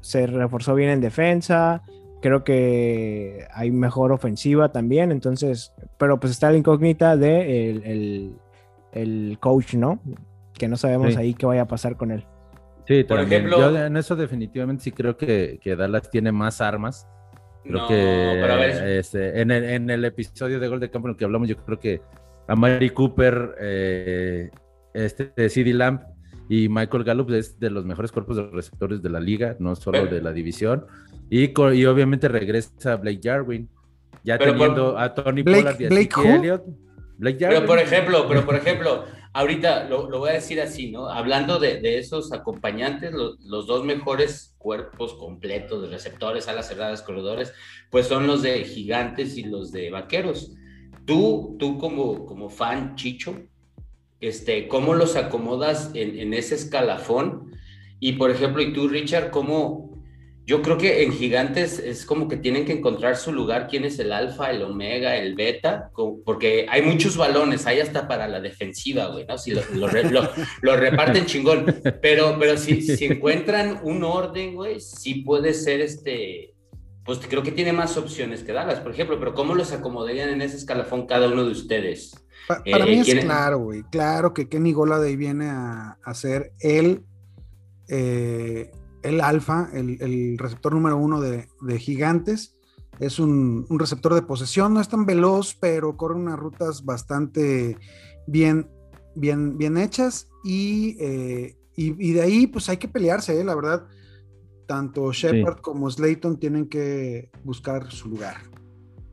se 0.00 0.26
reforzó 0.26 0.74
bien 0.74 0.90
en 0.90 1.00
defensa, 1.00 1.82
creo 2.20 2.42
que 2.42 3.46
hay 3.54 3.70
mejor 3.70 4.12
ofensiva 4.12 4.72
también, 4.72 5.12
entonces, 5.12 5.72
pero 5.98 6.18
pues 6.18 6.32
está 6.32 6.50
la 6.50 6.58
incógnita 6.58 7.16
de 7.16 7.70
el, 7.70 7.84
el, 7.84 8.34
coach, 9.40 9.74
¿no? 9.74 10.00
Que 10.54 10.68
no 10.68 10.76
sabemos 10.76 11.16
ahí 11.16 11.34
qué 11.34 11.46
vaya 11.46 11.62
a 11.62 11.68
pasar 11.68 11.96
con 11.96 12.10
él. 12.10 12.24
Sí, 12.86 13.04
por 13.04 13.20
ejemplo, 13.20 13.58
yo 13.58 13.86
en 13.86 13.96
eso 13.96 14.14
definitivamente 14.14 14.84
sí 14.84 14.92
creo 14.92 15.16
que, 15.16 15.58
que 15.62 15.74
Dallas 15.74 16.10
tiene 16.10 16.32
más 16.32 16.60
armas. 16.60 17.08
Creo 17.62 17.88
que 17.88 18.98
este, 18.98 19.40
en, 19.40 19.50
el, 19.50 19.64
en, 19.64 19.88
el, 19.88 20.04
episodio 20.04 20.60
de 20.60 20.68
Gol 20.68 20.80
de 20.80 20.90
Campo 20.90 21.08
en 21.08 21.12
el 21.12 21.16
que 21.16 21.24
hablamos, 21.24 21.48
yo 21.48 21.56
creo 21.56 21.80
que 21.80 22.02
a 22.46 22.54
Mary 22.54 22.90
Cooper, 22.90 23.54
eh, 23.58 24.50
este 24.92 25.48
CD 25.48 25.72
Lamp 25.72 26.02
y 26.50 26.68
Michael 26.68 27.04
Gallup 27.04 27.30
es 27.30 27.58
de 27.58 27.70
los 27.70 27.86
mejores 27.86 28.12
cuerpos 28.12 28.36
de 28.36 28.50
receptores 28.50 29.02
de 29.02 29.08
la 29.08 29.18
liga, 29.18 29.56
no 29.58 29.74
solo 29.76 30.06
de 30.06 30.20
la 30.20 30.32
división. 30.32 30.84
Y, 31.30 31.44
y, 31.44 31.86
obviamente 31.86 32.28
regresa 32.28 32.96
Blake 32.96 33.20
Jarwin, 33.22 33.68
ya 34.22 34.36
teniendo 34.36 34.98
a 34.98 35.14
Tony 35.14 35.42
Pollard 35.42 35.80
y 35.80 35.86
a 35.86 35.88
Blake 35.88 36.14
Elliott. 36.22 36.64
Pero 37.18 37.66
por 37.66 37.78
ejemplo, 37.78 38.26
pero 38.28 38.44
por 38.44 38.56
ejemplo, 38.56 39.04
ahorita 39.32 39.84
lo, 39.84 40.10
lo 40.10 40.18
voy 40.18 40.30
a 40.30 40.34
decir 40.34 40.60
así, 40.60 40.90
¿no? 40.90 41.08
Hablando 41.08 41.58
de, 41.58 41.80
de 41.80 41.98
esos 41.98 42.32
acompañantes, 42.32 43.12
los 43.12 43.66
dos 43.66 43.84
mejores 43.84 44.54
cuerpos 44.58 45.14
completos 45.14 45.82
de 45.82 45.88
receptores, 45.88 46.48
alas 46.48 46.68
cerradas, 46.68 47.02
corredores, 47.02 47.52
pues 47.90 48.06
son 48.06 48.26
los 48.26 48.42
de 48.42 48.64
gigantes 48.64 49.36
y 49.36 49.44
los 49.44 49.72
de 49.72 49.90
vaqueros. 49.90 50.52
Tú, 51.04 51.56
tú 51.58 51.78
como, 51.78 52.24
como 52.24 52.48
fan, 52.48 52.96
Chicho, 52.96 53.36
este, 54.20 54.68
cómo 54.68 54.94
los 54.94 55.16
acomodas 55.16 55.90
en, 55.94 56.32
ese 56.32 56.54
escalafón. 56.54 57.52
Y 58.00 58.12
por 58.12 58.30
ejemplo, 58.30 58.62
y 58.62 58.72
tú, 58.72 58.88
Richard, 58.88 59.30
cómo 59.30 59.93
yo 60.46 60.60
creo 60.60 60.76
que 60.76 61.02
en 61.02 61.12
Gigantes 61.12 61.78
es 61.78 62.04
como 62.04 62.28
que 62.28 62.36
tienen 62.36 62.66
que 62.66 62.72
encontrar 62.72 63.16
su 63.16 63.32
lugar, 63.32 63.66
quién 63.68 63.84
es 63.84 63.98
el 63.98 64.12
alfa, 64.12 64.50
el 64.50 64.62
omega, 64.62 65.16
el 65.16 65.34
beta, 65.34 65.90
porque 66.24 66.66
hay 66.68 66.82
muchos 66.82 67.16
balones, 67.16 67.66
hay 67.66 67.80
hasta 67.80 68.06
para 68.06 68.28
la 68.28 68.40
defensiva, 68.40 69.06
güey, 69.06 69.24
¿no? 69.26 69.38
Si 69.38 69.52
lo, 69.52 69.62
lo, 69.72 70.76
reparten 70.76 71.24
chingón, 71.24 71.66
pero, 72.02 72.36
pero 72.38 72.58
si, 72.58 72.82
si 72.82 73.06
encuentran 73.06 73.80
un 73.84 74.04
orden, 74.04 74.54
güey, 74.54 74.80
sí 74.80 75.22
puede 75.22 75.54
ser 75.54 75.80
este, 75.80 76.54
pues 77.04 77.20
creo 77.28 77.42
que 77.42 77.52
tiene 77.52 77.72
más 77.72 77.96
opciones 77.96 78.42
que 78.42 78.52
Dallas, 78.52 78.80
por 78.80 78.92
ejemplo, 78.92 79.18
pero 79.18 79.34
¿cómo 79.34 79.54
los 79.54 79.72
acomodarían 79.72 80.30
en 80.30 80.42
ese 80.42 80.56
escalafón 80.56 81.06
cada 81.06 81.28
uno 81.28 81.44
de 81.44 81.52
ustedes? 81.52 82.14
para 82.46 82.84
mí 82.84 82.94
eh, 82.94 83.00
es 83.06 83.24
claro, 83.24 83.58
güey, 83.58 83.82
claro 83.84 84.34
que 84.34 84.48
Kenny 84.48 84.72
Goladay 84.72 85.16
viene 85.16 85.48
a, 85.48 85.96
ser 86.12 86.52
el, 86.60 87.02
eh, 87.88 88.70
el 89.04 89.20
alfa, 89.20 89.70
el, 89.72 90.36
receptor 90.38 90.74
número 90.74 90.96
uno 90.96 91.20
de, 91.20 91.46
gigantes. 91.78 92.56
Es 93.00 93.18
un, 93.18 93.66
receptor 93.70 94.14
de 94.14 94.22
posesión, 94.22 94.74
no 94.74 94.80
es 94.80 94.88
tan 94.88 95.06
veloz, 95.06 95.56
pero 95.60 95.96
corre 95.96 96.14
unas 96.14 96.38
rutas 96.38 96.84
bastante 96.84 97.76
bien, 98.26 98.68
bien, 99.14 99.58
bien 99.58 99.76
hechas 99.76 100.28
y, 100.44 100.96
eh, 101.00 101.56
y, 101.76 102.12
de 102.12 102.22
ahí 102.22 102.46
pues 102.46 102.68
hay 102.68 102.76
que 102.76 102.88
pelearse, 102.88 103.42
la 103.44 103.54
verdad. 103.54 103.86
Tanto 104.66 105.12
Shepard 105.12 105.60
como 105.60 105.90
Slayton 105.90 106.38
tienen 106.38 106.68
que 106.68 107.30
buscar 107.42 107.90
su 107.90 108.08
lugar. 108.08 108.36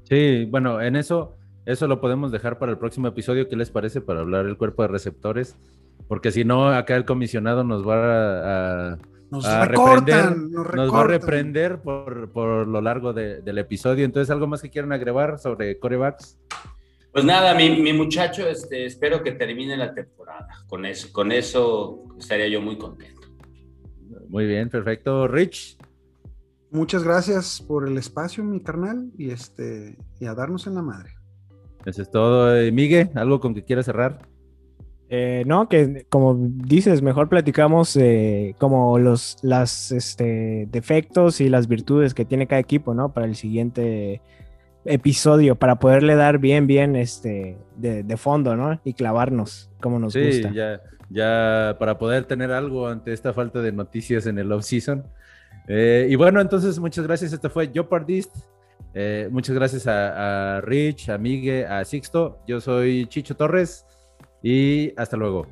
Sí, 0.10 0.46
bueno, 0.46 0.82
en 0.82 0.96
eso 0.96 1.36
eso 1.66 1.88
lo 1.88 2.02
podemos 2.02 2.32
dejar 2.32 2.58
para 2.58 2.72
el 2.72 2.78
próximo 2.78 3.08
episodio. 3.08 3.48
¿Qué 3.48 3.56
les 3.56 3.70
parece 3.70 4.02
para 4.02 4.22
hablar 4.22 4.46
del 4.46 4.58
cuerpo 4.58 4.82
de 4.82 4.88
receptores? 4.88 5.58
Porque 6.08 6.32
si 6.32 6.44
no, 6.44 6.70
acá 6.70 6.96
el 6.96 7.06
comisionado 7.06 7.64
nos 7.64 7.88
va 7.88 8.94
a, 8.94 8.98
nos, 9.32 9.46
reprender, 9.46 10.38
nos, 10.38 10.94
va 10.94 11.02
a 11.02 11.08
reprender 11.08 11.82
por, 11.82 12.32
por 12.32 12.68
lo 12.68 12.82
largo 12.82 13.14
del 13.14 13.58
episodio. 13.58 14.04
Entonces, 14.04 14.30
¿algo 14.30 14.46
más 14.46 14.62
que 14.62 14.70
quieran 14.70 14.92
agregar 14.92 15.40
sobre 15.40 15.80
corebacks? 15.80 16.38
Pues 17.14 17.26
nada, 17.26 17.56
mi, 17.56 17.82
mi, 17.82 17.94
muchacho, 17.94 18.48
este, 18.48 18.86
espero 18.86 19.24
que 19.24 19.32
termine 19.32 19.78
la 19.78 19.94
temporada. 19.94 20.48
Con 20.68 20.86
eso, 20.86 21.12
con 21.12 21.32
eso 21.32 22.06
estaría 22.20 22.48
yo 22.48 22.62
muy 22.62 22.78
contento. 22.78 23.22
Muy 24.28 24.46
bien, 24.46 24.70
perfecto. 24.70 25.28
Rich. 25.28 25.78
Muchas 26.70 27.04
gracias 27.04 27.62
por 27.62 27.88
el 27.88 27.98
espacio, 27.98 28.44
mi 28.44 28.62
carnal, 28.62 29.12
y 29.18 29.32
este, 29.32 29.98
y 30.20 30.26
a 30.26 30.34
darnos 30.34 30.68
en 30.68 30.76
la 30.76 30.82
madre. 30.82 31.12
Eso 31.86 32.02
es 32.02 32.12
todo. 32.12 32.56
Eh, 32.56 32.72
Miguel, 32.72 33.10
¿algo 33.16 33.40
con 33.40 33.54
que 33.54 33.64
quieras 33.64 33.86
cerrar? 33.86 34.20
Eh, 35.14 35.44
no, 35.46 35.68
que 35.68 36.06
como 36.08 36.38
dices, 36.40 37.02
mejor 37.02 37.28
platicamos 37.28 37.98
eh, 37.98 38.56
como 38.60 38.98
los 38.98 39.36
las, 39.42 39.92
este, 39.92 40.70
defectos 40.72 41.42
y 41.42 41.50
las 41.50 41.68
virtudes 41.68 42.14
que 42.14 42.24
tiene 42.24 42.48
cada 42.48 42.62
equipo, 42.62 42.94
¿no? 42.94 43.12
Para 43.12 43.26
el 43.26 43.36
siguiente 43.36 44.22
episodio, 44.86 45.56
para 45.56 45.80
poderle 45.80 46.16
dar 46.16 46.38
bien, 46.38 46.66
bien 46.66 46.96
este, 46.96 47.58
de, 47.76 48.16
fondo, 48.16 48.56
¿no? 48.56 48.80
Y 48.86 48.94
clavarnos 48.94 49.70
como 49.82 50.00
nos 50.00 50.14
sí, 50.14 50.26
gusta. 50.26 50.54
Ya, 50.54 50.82
ya 51.10 51.76
para 51.78 51.98
poder 51.98 52.24
tener 52.24 52.54
algo 52.54 52.88
ante 52.88 53.12
esta 53.12 53.34
falta 53.34 53.62
de 53.62 53.74
noticias 53.74 54.28
en 54.28 54.40
el 54.40 54.50
off-season. 54.50 55.04
y 55.68 56.16
bueno, 56.16 56.40
entonces 56.40 56.80
muchas 56.80 57.06
gracias. 57.06 57.34
Este 57.34 57.50
fue 57.50 57.70
Jopardist. 57.76 58.34
Eh, 58.94 59.28
muchas 59.30 59.56
gracias 59.56 59.88
a, 59.88 60.56
a 60.56 60.62
Rich, 60.62 61.10
a 61.10 61.18
Migue, 61.18 61.66
a 61.66 61.84
Sixto. 61.84 62.40
Yo 62.48 62.62
soy 62.62 63.08
Chicho 63.08 63.36
Torres 63.36 63.86
y 64.42 64.94
hasta 64.98 65.18
luego. 65.18 65.48